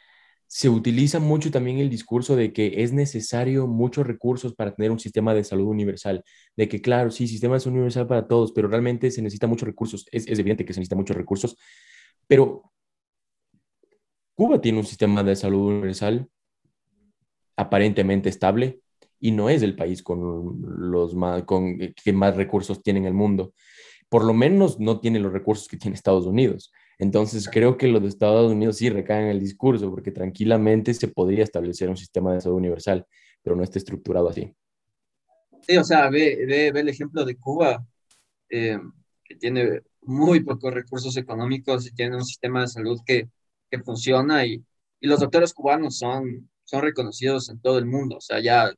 [0.46, 5.00] se utiliza mucho también el discurso de que es necesario muchos recursos para tener un
[5.00, 6.24] sistema de salud universal.
[6.56, 10.06] De que, claro, sí, sistema salud universal para todos, pero realmente se necesita muchos recursos.
[10.14, 11.58] Es, es evidente que se necesita muchos recursos,
[12.28, 12.72] pero
[14.38, 16.30] Cuba tiene un sistema de salud universal
[17.56, 18.82] aparentemente estable
[19.20, 23.16] y no es el país con los más, con, que más recursos tiene en el
[23.16, 23.56] mundo.
[24.10, 26.72] Por lo menos no tiene los recursos que tiene Estados Unidos.
[27.00, 31.08] Entonces creo que los de Estados Unidos sí recaen en el discurso porque tranquilamente se
[31.08, 33.08] podría establecer un sistema de salud universal,
[33.42, 34.54] pero no está estructurado así.
[35.62, 37.84] Sí, o sea, ve, ve, el ejemplo de Cuba,
[38.52, 38.78] eh,
[39.24, 43.30] que tiene muy pocos recursos económicos y tiene un sistema de salud que
[43.70, 44.64] que funciona y,
[45.00, 48.74] y, los doctores cubanos son, son reconocidos en todo el mundo, o sea, ya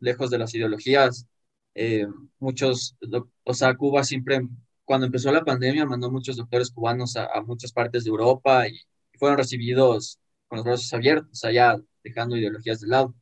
[0.00, 1.26] lejos de las ideologías,
[1.74, 2.06] eh,
[2.38, 2.96] muchos,
[3.44, 4.40] o sea, Cuba siempre,
[4.84, 8.78] cuando empezó la pandemia, mandó muchos doctores cubanos a, muchas partes de Europa y,
[9.18, 10.18] fueron recibidos
[10.48, 13.14] con los brazos abiertos, allá dejando ideologías de lado.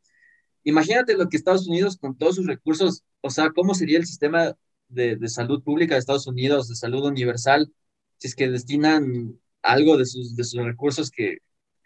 [0.64, 4.56] Imagínate lo que Estados Unidos con todos sus recursos, o sea, cómo sería el sistema
[4.88, 7.72] de, de, salud pública de Estados Unidos, de salud universal,
[8.18, 11.38] si es que destinan algo de sus, de sus recursos que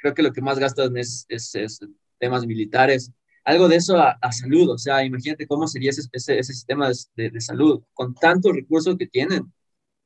[0.04, 1.80] creo que lo que más gastan es, es,
[2.18, 3.10] temas militares,
[3.44, 7.40] algo de eso a, salud, o sea, imagínate cómo sería ese, ese, sistema de, de,
[7.40, 7.82] salud.
[7.94, 9.52] Con tantos recursos que tienen,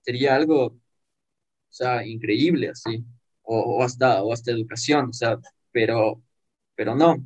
[0.02, 0.80] sería algo, o
[1.68, 3.04] sea, increíble, así,
[3.42, 5.38] o, hasta, o hasta educación, o sea,
[5.72, 6.22] pero,
[6.74, 7.22] pero no, o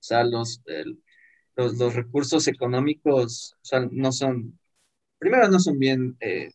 [0.00, 0.62] sea, los,
[1.56, 4.58] los, los, recursos económicos, o sea, no son,
[5.18, 6.52] primero no son bien eh,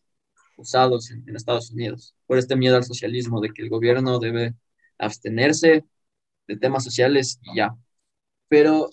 [0.56, 4.54] usados en, Estados Unidos por este miedo al socialismo, de que el gobierno debe
[4.98, 5.84] abstenerse
[6.48, 7.76] de temas sociales y ya.
[8.48, 8.88] Pero,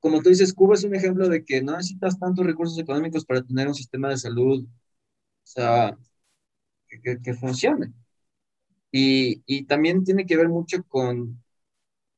[0.00, 3.42] como tú dices, Cuba es un ejemplo de que no necesitas tantos recursos económicos para
[3.42, 4.68] tener un sistema de salud, o
[5.44, 5.96] sea,
[6.88, 7.92] que, que, funcione.
[8.92, 11.42] Y, y, también tiene que ver mucho con,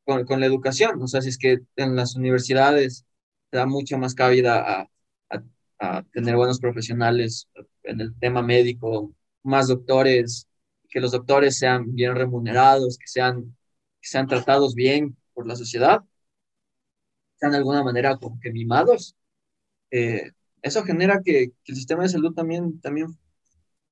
[0.05, 3.07] con, con, la educación, o sea, si es que en las universidades
[3.53, 4.92] da mucha más cabida a,
[6.13, 7.49] tener buenos profesionales
[7.83, 10.49] en el tema médico, más doctores,
[10.89, 13.57] que los doctores sean bien remunerados, que sean,
[14.01, 16.01] sean tratados bien por la sociedad,
[17.37, 19.17] sean de alguna manera como que mimados.
[19.91, 20.31] Eh,
[20.63, 23.09] eso genera que, el sistema de salud también, también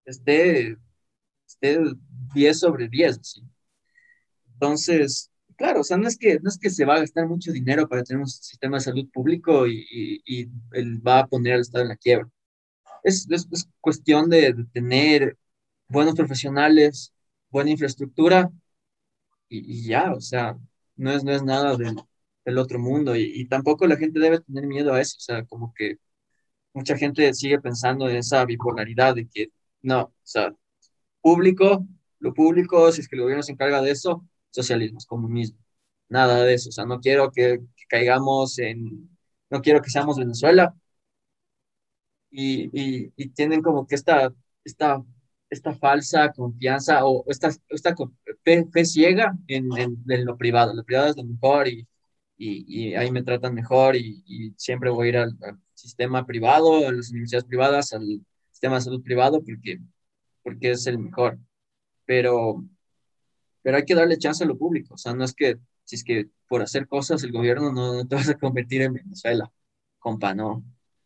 [0.05, 0.77] esté,
[1.47, 1.79] esté
[2.35, 3.19] 10 sobre 10.
[3.23, 3.43] ¿sí?
[4.55, 5.31] Entonces,
[5.61, 7.87] Claro, o sea, no es que, no es que se va a gastar mucho dinero
[7.87, 9.85] para tener un sistema de salud público y,
[10.25, 10.47] y,
[11.07, 12.31] va a poner al Estado en la quiebra.
[13.05, 13.47] Es, es,
[13.81, 15.39] cuestión de, tener
[15.89, 17.13] buenos profesionales,
[17.51, 18.51] buena infraestructura
[19.49, 20.57] y, ya, o sea,
[20.97, 21.97] no es, no es nada del,
[22.45, 25.75] del otro mundo y, tampoco la gente debe tener miedo a eso, o sea, como
[25.75, 25.99] que
[26.75, 29.49] mucha gente sigue pensando en esa bipolaridad de que
[29.83, 30.55] no, o sea,
[31.23, 31.87] público,
[32.21, 35.59] lo público, si es que el gobierno se encarga de eso, socialismo, comunismo,
[36.09, 36.71] nada de eso.
[36.71, 39.11] O sea, no quiero que, caigamos en,
[39.51, 40.75] no quiero que seamos Venezuela.
[42.31, 42.71] Y,
[43.17, 44.33] y, tienen como que esta,
[44.65, 45.03] esta
[45.51, 47.95] esta falsa confianza o esta, esta
[48.45, 50.73] fe, ciega en, en, lo privado.
[50.75, 51.87] Lo privado es lo mejor y,
[52.39, 55.37] y, ahí me tratan mejor y, siempre voy a ir al,
[55.75, 58.21] sistema privado, a las universidades privadas, al
[58.51, 59.81] sistema de salud privado porque,
[60.43, 61.39] porque es el mejor.
[62.07, 62.65] Pero,
[63.63, 64.95] pero hay que darle chance a lo público.
[64.95, 68.07] O sea, no es que si es que por hacer cosas el gobierno no, no
[68.07, 69.51] te vas a convertir en Venezuela,
[69.99, 70.65] compa, no.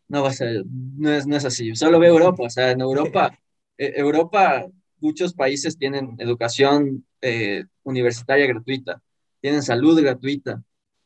[0.08, 1.74] No va a ser, no es, no es así.
[1.74, 3.38] Solo ve Europa, o sea, en Europa
[3.78, 4.66] e, Europa,
[5.00, 9.02] muchos países tienen educación eh, universitaria gratuita,
[9.40, 10.62] tienen salud gratuita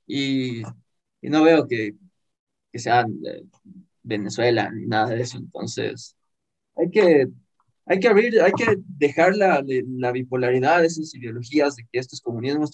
[0.06, 0.62] y,
[1.22, 1.94] no veo que,
[2.72, 3.06] que sea
[4.02, 5.38] Venezuela ni nada de eso.
[5.38, 6.16] Entonces,
[6.76, 7.28] hay que,
[7.88, 12.20] hay que abrir, hay que dejar la, la bipolaridad esas ideologías de que esto es
[12.20, 12.66] comunismo,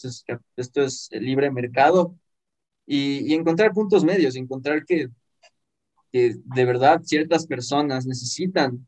[0.57, 2.17] esto es, libre mercado
[2.87, 5.09] y, encontrar puntos medios, encontrar que,
[6.13, 8.87] de verdad ciertas personas necesitan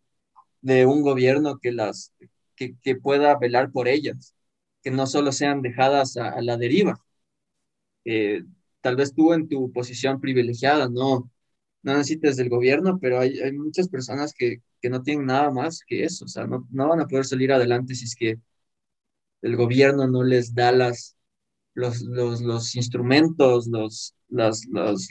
[0.61, 2.13] de un gobierno que las
[2.57, 4.35] que, que pueda velar por ellas,
[4.83, 7.01] que no solo sean dejadas a, la deriva.
[8.05, 8.43] Eh,
[8.81, 11.31] tal vez tú en tu posición privilegiada no,
[11.87, 16.03] no necesites del gobierno, pero hay, muchas personas que, que, no tienen nada más que
[16.03, 18.41] eso, o sea, no, no, van a poder salir adelante si es que
[19.41, 21.17] el gobierno no les da las,
[21.75, 24.63] los, los, los instrumentos, los, las,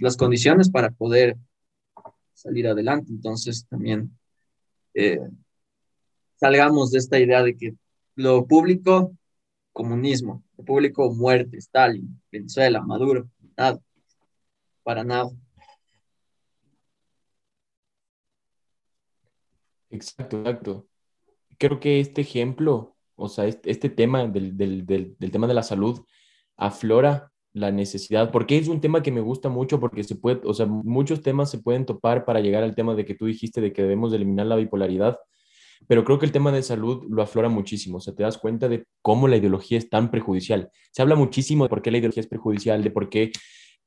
[0.01, 1.37] las condiciones para poder
[2.33, 3.09] salir adelante.
[3.09, 4.11] Entonces, también
[4.93, 5.19] eh,
[6.35, 7.73] salgamos de esta idea de que
[8.15, 9.15] lo público,
[9.71, 13.79] comunismo, lo público, muerte, Stalin, Venezuela, Maduro, nada,
[14.83, 15.31] para nada.
[19.89, 20.87] Exacto, exacto.
[21.57, 25.63] Creo que este ejemplo, o sea, este, este tema del, del, del, tema de la
[25.63, 26.01] salud
[26.57, 30.53] aflora la necesidad, porque es un tema que me gusta mucho, porque se puede, o
[30.53, 33.71] sea, muchos temas se pueden topar para llegar al tema de que tú dijiste de
[33.71, 35.17] que debemos eliminar la bipolaridad,
[35.87, 38.67] pero creo que el tema de salud lo aflora muchísimo, o sea, te das cuenta
[38.67, 40.69] de cómo la ideología es tan prejudicial.
[40.91, 43.31] Se habla muchísimo de por qué la ideología es prejudicial, de por qué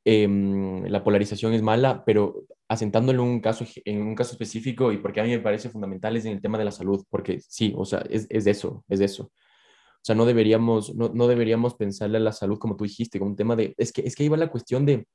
[0.04, 4.98] em, la polarización es mala, pero asentándolo en un caso, en un caso específico y
[4.98, 7.72] porque a mí me parece fundamental es en el tema de la salud, porque sí,
[7.76, 9.24] o sea, es, es eso, es eso.
[9.24, 13.30] O sea, no deberíamos, no, no deberíamos pensarle a la salud como tú dijiste, como
[13.32, 15.06] un tema de, es que, es que ahí va la cuestión de,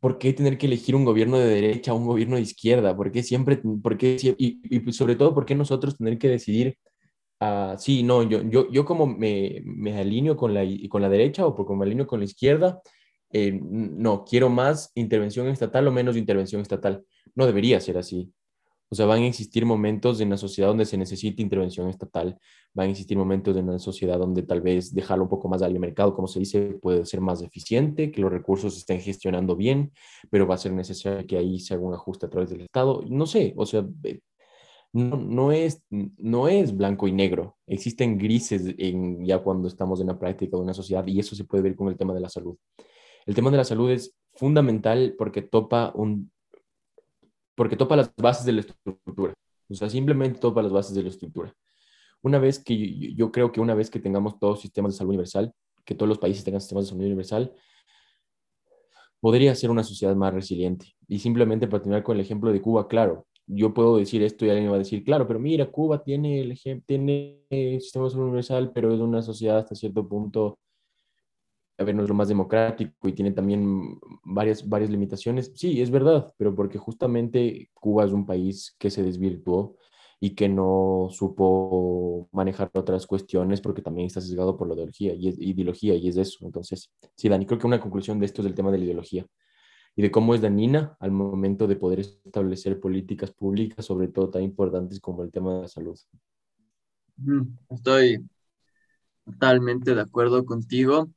[0.00, 2.96] ¿por qué tener que elegir un gobierno de derecha o un gobierno de izquierda?
[2.96, 6.78] ¿Por qué siempre, por qué, y, y, sobre todo, ¿por qué nosotros tener que decidir,
[7.40, 11.46] uh, sí, no, yo, yo, yo como me, me alineo con la, con la derecha
[11.46, 12.80] o como me alineo con la izquierda,
[13.32, 17.04] eh, no, quiero más intervención estatal o menos intervención estatal.
[17.34, 18.32] No debería ser así.
[18.92, 22.38] O sea, van a existir momentos en la sociedad donde se necesite intervención estatal,
[22.74, 25.78] van a existir momentos en la sociedad donde tal vez dejarlo un poco más al
[25.78, 29.92] mercado, como se dice, puede ser más eficiente, que los recursos estén gestionando bien,
[30.28, 33.02] pero va a ser necesario que ahí se haga un ajuste a través del Estado.
[33.08, 33.82] No sé, o sea,
[34.92, 40.08] no, no, es, no es blanco y negro, existen grises en, ya cuando estamos en
[40.08, 42.28] la práctica de una sociedad y eso se puede ver con el tema de la
[42.28, 42.58] salud.
[43.26, 46.30] El tema de la salud es fundamental porque topa un
[47.54, 49.34] porque topa las bases de la estructura.
[49.68, 51.54] O sea, simplemente topa las bases de la estructura.
[52.22, 55.52] Una vez que yo, creo que una vez que tengamos todos sistemas de salud universal,
[55.84, 57.52] que todos los países tengan sistemas de salud universal,
[59.20, 60.94] podría ser una sociedad más resiliente.
[61.08, 64.50] Y simplemente para terminar con el ejemplo de Cuba, claro, yo puedo decir esto y
[64.50, 67.44] alguien va a decir, claro, pero mira, Cuba tiene el tiene
[67.80, 70.58] sistema de salud universal, pero es una sociedad hasta cierto punto
[71.78, 75.52] a ver, no es lo más democrático y tiene también varias, varias limitaciones.
[75.54, 79.76] Sí, es verdad, pero porque justamente Cuba es un país que se desvirtuó
[80.20, 85.28] y que no supo manejar otras cuestiones porque también está sesgado por la ideología y
[85.28, 86.44] es, ideología y es eso.
[86.46, 89.26] Entonces, sí, Dani, creo que una conclusión de esto es el tema de la ideología
[89.96, 94.42] y de cómo es danina al momento de poder establecer políticas públicas, sobre todo tan
[94.42, 95.98] importantes como el tema de la salud.
[97.68, 98.24] Estoy
[99.24, 101.10] totalmente de acuerdo contigo.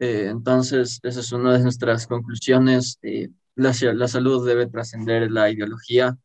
[0.00, 2.98] Eh, entonces, esa es una de nuestras conclusiones.
[3.02, 6.16] Eh, la, la, salud debe trascender la ideología.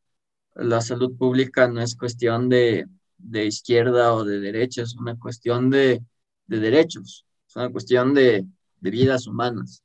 [0.56, 5.70] La salud pública no es cuestión de, de izquierda o de derecha, es una cuestión
[5.70, 6.02] de,
[6.48, 8.46] de derechos, es una cuestión de,
[8.80, 9.84] de vidas humanas.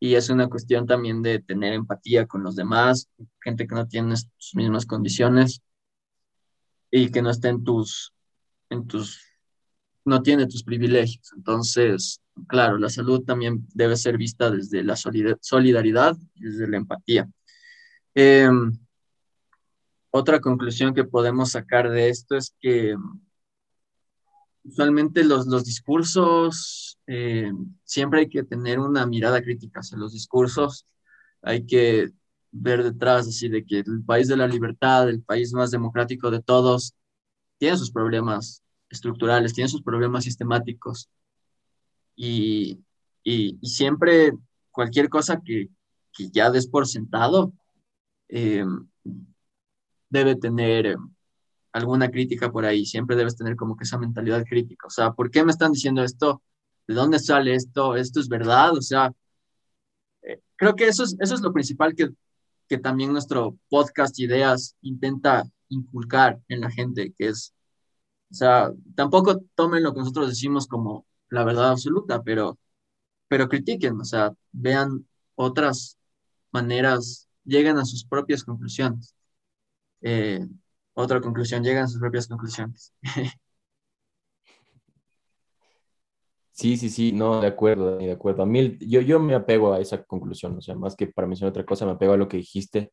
[0.00, 3.08] Y es una cuestión también de tener empatía con los demás,
[3.42, 5.62] gente que no tiene sus mismas condiciones
[6.90, 8.14] y que no esté en tus,
[8.70, 9.20] en tus,
[10.06, 11.32] no tiene tus privilegios.
[11.36, 17.28] Entonces, claro, la salud también debe ser vista desde la solidaridad y desde la empatía.
[18.14, 18.72] Em,
[20.10, 22.96] otra conclusión que podemos sacar de esto es que
[24.64, 27.52] usualmente los, los discursos, eh,
[27.84, 30.86] siempre hay que tener una mirada crítica hacia los discursos,
[31.42, 32.10] hay que
[32.50, 36.42] ver detrás, así de que el país de la libertad, el país más democrático de
[36.42, 36.94] todos,
[37.58, 41.08] tiene sus problemas estructurales, tiene sus problemas sistemáticos.
[42.14, 42.80] Y,
[43.22, 44.32] y, siempre
[44.70, 45.68] cualquier cosa que,
[46.12, 47.52] que, ya des por sentado
[48.28, 48.64] eh,
[50.08, 50.96] debe tener eh,
[51.72, 54.86] alguna crítica por ahí, siempre debes tener como que esa mentalidad crítica.
[54.86, 56.42] O sea, ¿por qué me están diciendo esto?
[56.86, 57.96] ¿De dónde sale esto?
[57.96, 58.72] ¿Esto es verdad?
[58.76, 59.12] O sea,
[60.22, 62.10] eh, creo que eso es, eso es lo principal que,
[62.68, 67.55] que también nuestro podcast Ideas intenta inculcar en la gente, que es,
[68.30, 72.58] o sea, tampoco tomen lo que nosotros decimos como la verdad absoluta, pero,
[73.28, 75.98] pero critiquen, o sea, vean otras
[76.52, 79.14] maneras, lleguen a sus propias conclusiones.
[80.02, 80.46] Eh,
[80.94, 82.92] otra conclusión, llegan a sus propias conclusiones.
[86.52, 88.42] Sí, sí, sí, no, de acuerdo, de acuerdo.
[88.42, 88.48] A
[88.80, 91.84] yo, yo me apego a esa conclusión, o sea, más que para mencionar otra cosa,
[91.84, 92.92] me apego a lo que dijiste,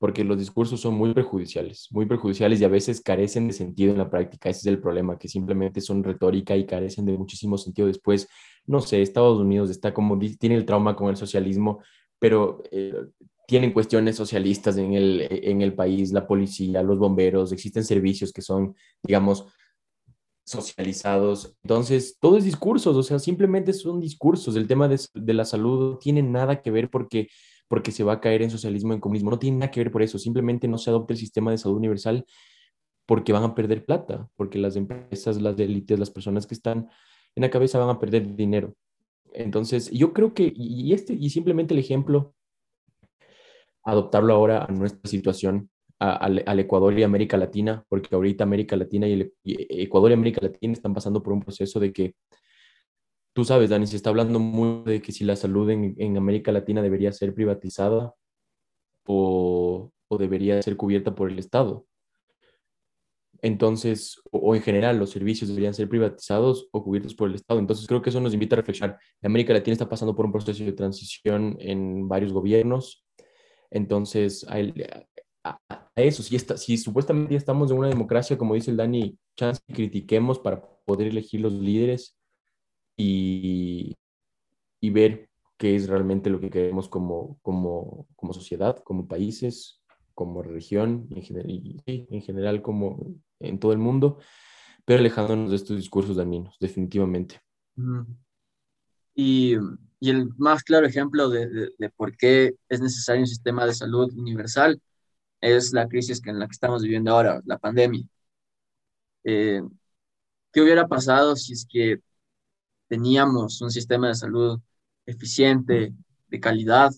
[0.00, 3.98] porque los discursos son muy perjudiciales, muy perjudiciales y a veces carecen de sentido en
[3.98, 4.48] la práctica.
[4.48, 8.26] Ese es el problema, que simplemente son retórica y carecen de muchísimo sentido después.
[8.64, 11.82] No sé, Estados Unidos está como, tiene el trauma con el socialismo,
[12.18, 12.94] pero eh,
[13.46, 18.40] tienen cuestiones socialistas en el, en el país, la policía, los bomberos, existen servicios que
[18.40, 19.48] son, digamos,
[20.46, 21.54] socializados.
[21.62, 24.56] Entonces, todo es discursos, o sea, simplemente son discursos.
[24.56, 27.28] El tema de, de, la salud no tiene nada que ver porque,
[27.70, 30.02] porque se va a caer en socialismo, en comunismo, no tiene nada que ver por
[30.02, 30.18] eso.
[30.18, 32.26] Simplemente no se adopta el sistema de salud universal
[33.06, 36.88] porque van a perder plata, porque las empresas, las élites, las personas que están
[37.36, 38.74] en la cabeza van a perder dinero.
[39.32, 42.34] Entonces, yo creo que, y, este, y simplemente el ejemplo,
[43.84, 49.12] adoptarlo ahora a nuestra situación, al, Ecuador y América Latina, porque ahorita América Latina y,
[49.12, 52.16] el, Ecuador y América Latina están pasando por un proceso de que,
[53.32, 56.82] tú sabes, Dani, se está hablando mucho de que si la salud en, América Latina
[56.82, 58.14] debería ser privatizada
[59.06, 61.86] o, debería ser cubierta por el Estado.
[63.42, 67.58] Entonces, o, en general, los servicios deberían ser privatizados o cubiertos por el Estado.
[67.58, 68.98] Entonces, creo que eso nos invita a reflexionar.
[69.22, 73.06] América Latina está pasando por un proceso de transición en varios gobiernos.
[73.70, 74.58] Entonces, a,
[75.96, 80.38] eso, si, está, si supuestamente estamos en una democracia, como dice el Dani, chance critiquemos
[80.38, 82.19] para poder elegir los líderes
[83.00, 83.96] y,
[84.80, 89.82] y ver qué es realmente lo que queremos como, como, como sociedad, como países,
[90.14, 94.18] como región, en general, y, en general como en todo el mundo,
[94.84, 97.40] pero alejándonos de estos discursos dañinos, definitivamente.
[99.14, 99.56] Y,
[99.98, 103.74] y, el más claro ejemplo de, de, de, por qué es necesario un sistema de
[103.74, 104.80] salud universal
[105.40, 108.04] es la crisis en la que estamos viviendo ahora, la pandemia.
[109.24, 109.62] Eh,
[110.52, 112.00] ¿Qué hubiera pasado si es que
[112.90, 114.60] teníamos un sistema de salud
[115.06, 115.94] eficiente,
[116.28, 116.92] de calidad?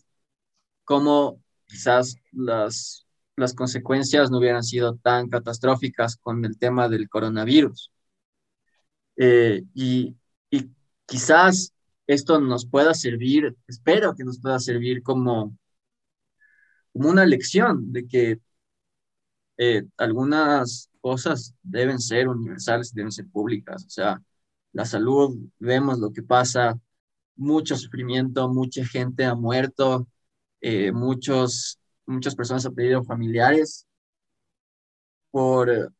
[0.85, 7.93] ¿Cómo quizás las, las consecuencias no hubieran sido tan catastróficas con el tema del coronavirus?
[9.17, 10.17] Eh, y,
[10.51, 10.71] y
[11.07, 11.73] quizás
[12.07, 15.57] esto nos pueda servir, espero que nos pueda servir como
[16.93, 18.41] como una lección de que
[19.59, 23.85] eh, algunas cosas deben ser universales, deben ser públicas.
[23.87, 24.21] O sea,
[24.73, 26.79] la salud, vemos lo que pasa,
[27.37, 30.09] mucho sufrimiento, mucha gente ha muerto,
[30.61, 33.87] eh, muchos, muchas personas han perdido familiares
[35.31, 35.93] por,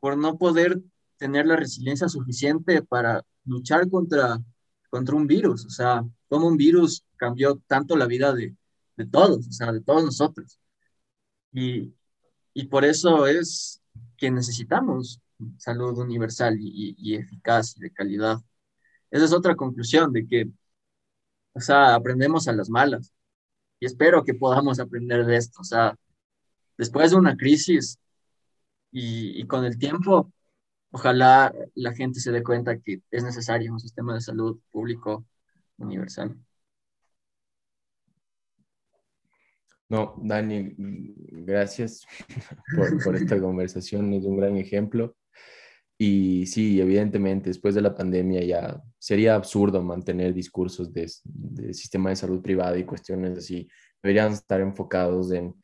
[0.00, 0.80] por no poder
[1.16, 4.38] tener la resiliencia suficiente para luchar contra,
[4.90, 5.66] contra un virus.
[5.66, 8.56] O sea, cómo un virus cambió tanto la vida de,
[8.96, 10.58] de todos, o sea, de todos nosotros.
[11.52, 11.94] Y,
[12.54, 13.82] y por eso es
[14.16, 15.20] que necesitamos
[15.58, 18.38] salud universal y, y, eficaz y de calidad.
[19.10, 20.48] Esa es otra conclusión de que,
[21.52, 23.12] o sea, aprendemos a las malas.
[23.80, 25.60] Y espero que podamos aprender de esto.
[25.60, 25.96] O sea,
[26.76, 27.98] después de una crisis
[28.92, 30.32] y, y con el tiempo,
[30.90, 35.26] ojalá la gente se dé cuenta que es necesario un sistema de salud público
[35.78, 36.36] universal.
[39.88, 42.06] No, Dani, gracias
[43.04, 45.16] por, esta conversación, es un gran ejemplo.
[45.98, 51.08] Y sí, evidentemente, después de la pandemia ya sería absurdo mantener discursos de,
[51.74, 53.68] sistema de salud privado y cuestiones así.
[54.00, 55.54] Deberían estar enfocados en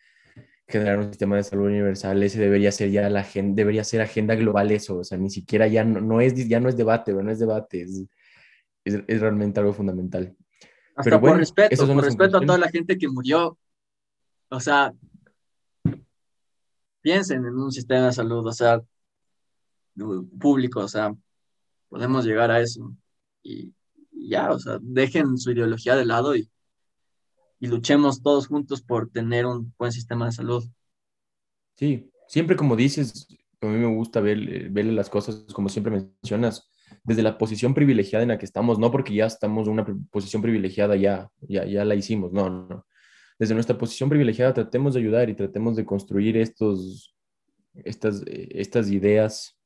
[0.67, 2.21] generar un sistema de salud universal.
[2.23, 4.99] Ese debería ser ya la agenda, debería ser agenda global eso.
[4.99, 8.05] O sea, ni siquiera ya no, es, ya no es debate, no es debate, es,
[8.85, 10.37] es, realmente algo fundamental.
[11.05, 13.57] Pero bueno, por respeto, por respeto a toda la gente que murió
[14.55, 14.95] o sea,
[17.01, 18.81] piensen en un sistema de salud, o sea,
[20.39, 21.15] público, o sea,
[21.89, 22.95] podemos llegar a eso.
[23.43, 23.73] Y,
[24.13, 26.49] ya, o sea, dejen su ideología de lado y,
[27.61, 30.65] y luchemos todos juntos por tener un buen sistema de salud.
[31.77, 33.27] Sí, siempre como dices,
[33.61, 35.93] a mí me gusta ver, verle las cosas como siempre
[36.23, 36.71] mencionas,
[37.03, 40.43] desde la posición privilegiada en la que estamos, no porque ya estamos en una posición
[40.43, 42.87] privilegiada, ya, ya, ya la hicimos, no, no.
[43.39, 47.17] Desde nuestra posición privilegiada tratemos de ayudar y tratemos de construir estos,
[47.75, 49.59] estas, estas ideas,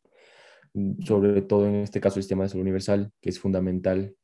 [1.04, 4.14] sobre todo en este caso el sistema de salud universal, que es fundamental.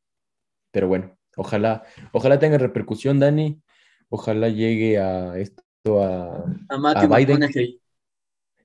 [0.71, 3.61] Pero bueno, ojalá, ojalá tenga repercusión, Dani,
[4.09, 7.49] ojalá llegue a esto a, a, Biden.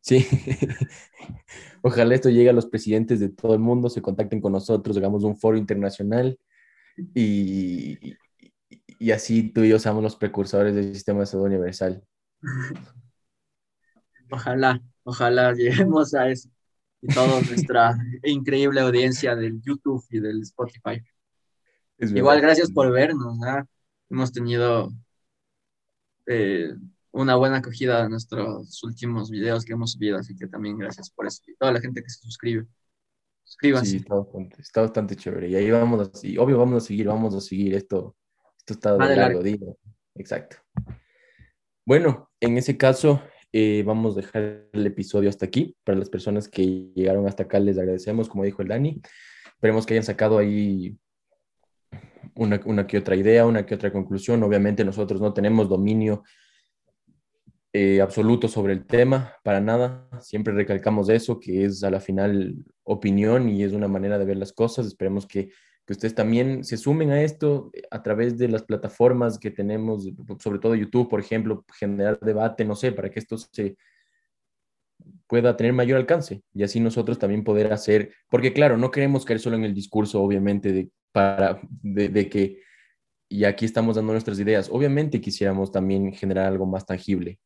[0.02, 0.26] Sí,
[1.82, 5.24] ojalá esto llegue a los presidentes de todo el mundo, se contacten con nosotros, hagamos
[5.24, 6.40] un foro internacional
[7.14, 7.98] y,
[9.00, 12.04] y así tú y yo seamos los precursores del sistema de salud universal.
[14.32, 16.50] Ojalá, ojalá lleguemos a eso.
[17.02, 21.02] Y toda nuestra increíble audiencia del YouTube y del Spotify.
[21.98, 23.38] Igual, gracias por vernos.
[24.10, 24.92] Hemos tenido
[26.26, 26.74] eh,
[27.12, 31.26] una buena acogida a nuestros últimos videos que hemos subido, así que también gracias por
[31.28, 31.42] eso.
[31.48, 32.66] Y toda la gente que se suscribe.
[33.44, 33.92] Suscríbanse.
[33.92, 34.06] Sí,
[34.60, 35.50] está bastante, chévere.
[35.50, 38.16] Y ahí vamos a seguir, obvio vamos a seguir, vamos a seguir esto.
[38.58, 39.78] Esto está de largo, digo.
[40.16, 40.58] Exacto.
[41.86, 45.76] Bueno, en ese caso, eh, vamos a dejar el episodio hasta aquí.
[45.84, 49.02] Para las personas que llegaron hasta acá, les agradecemos, como dijo el Dani.
[49.54, 50.98] Esperemos que hayan sacado ahí
[52.36, 54.44] una, que otra idea, una que otra conclusión.
[54.44, 56.24] Obviamente nosotros no tenemos dominio
[57.74, 60.08] eh, absoluto sobre el tema, para nada.
[60.22, 64.38] Siempre recalcamos eso, que es a la final opinión y es una manera de ver
[64.38, 64.86] las cosas.
[64.86, 65.50] Esperemos que,
[65.90, 70.60] que ustedes también se sumen a esto a través de las plataformas que tenemos, sobre
[70.60, 73.76] todo YouTube, por ejemplo, generar debate, no sé, para que esto se
[75.26, 79.40] pueda tener mayor alcance y así nosotros también poder hacer, porque claro, no queremos caer
[79.40, 82.60] solo en el discurso, obviamente, de, para, de, de que
[83.28, 84.70] y aquí estamos dando nuestras ideas.
[84.72, 87.40] Obviamente quisiéramos también generar algo más tangible,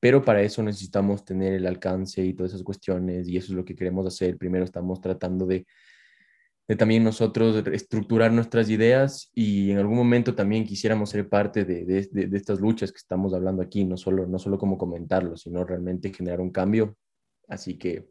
[0.00, 3.64] pero para eso necesitamos tener el alcance y todas esas cuestiones y eso es lo
[3.66, 4.38] que queremos hacer.
[4.38, 5.66] Primero estamos tratando de,
[6.66, 11.84] de también nosotros estructurar nuestras ideas y en algún momento también quisiéramos ser parte de,
[11.84, 15.64] de, de, estas luchas que estamos hablando aquí, no solo, no solo como comentarlo, sino
[15.64, 16.96] realmente generar un cambio.
[17.48, 18.08] Así que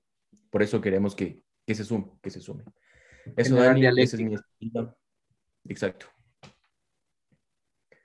[0.51, 2.63] por eso queremos que, que se sume, que se sume.
[3.35, 4.95] Eso, Dani, ese es mi estilo.
[5.65, 6.05] Exacto.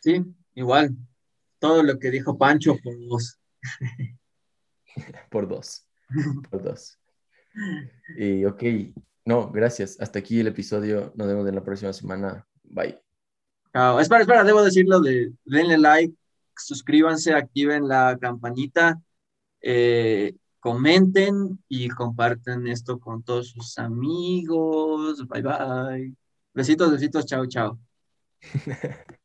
[0.01, 0.25] Sí,
[0.55, 0.97] igual.
[1.59, 2.97] Todo lo que dijo Pancho, pues
[5.29, 5.87] Por dos.
[6.51, 6.99] Por dos.
[8.17, 8.63] Y ok,
[9.29, 10.01] no, gracias.
[10.01, 11.13] Hasta aquí el episodio.
[11.15, 12.47] Nos vemos en la próxima semana.
[12.63, 12.99] Bye.
[14.01, 16.15] espera, espera, debo decirlo de denle like,
[16.57, 18.99] suscríbanse, activen la campanita,
[19.61, 25.29] eh, comenten y comparten esto con todos sus amigos.
[25.29, 26.15] Bye bye.
[26.55, 27.79] Besitos, besitos, chao, chao.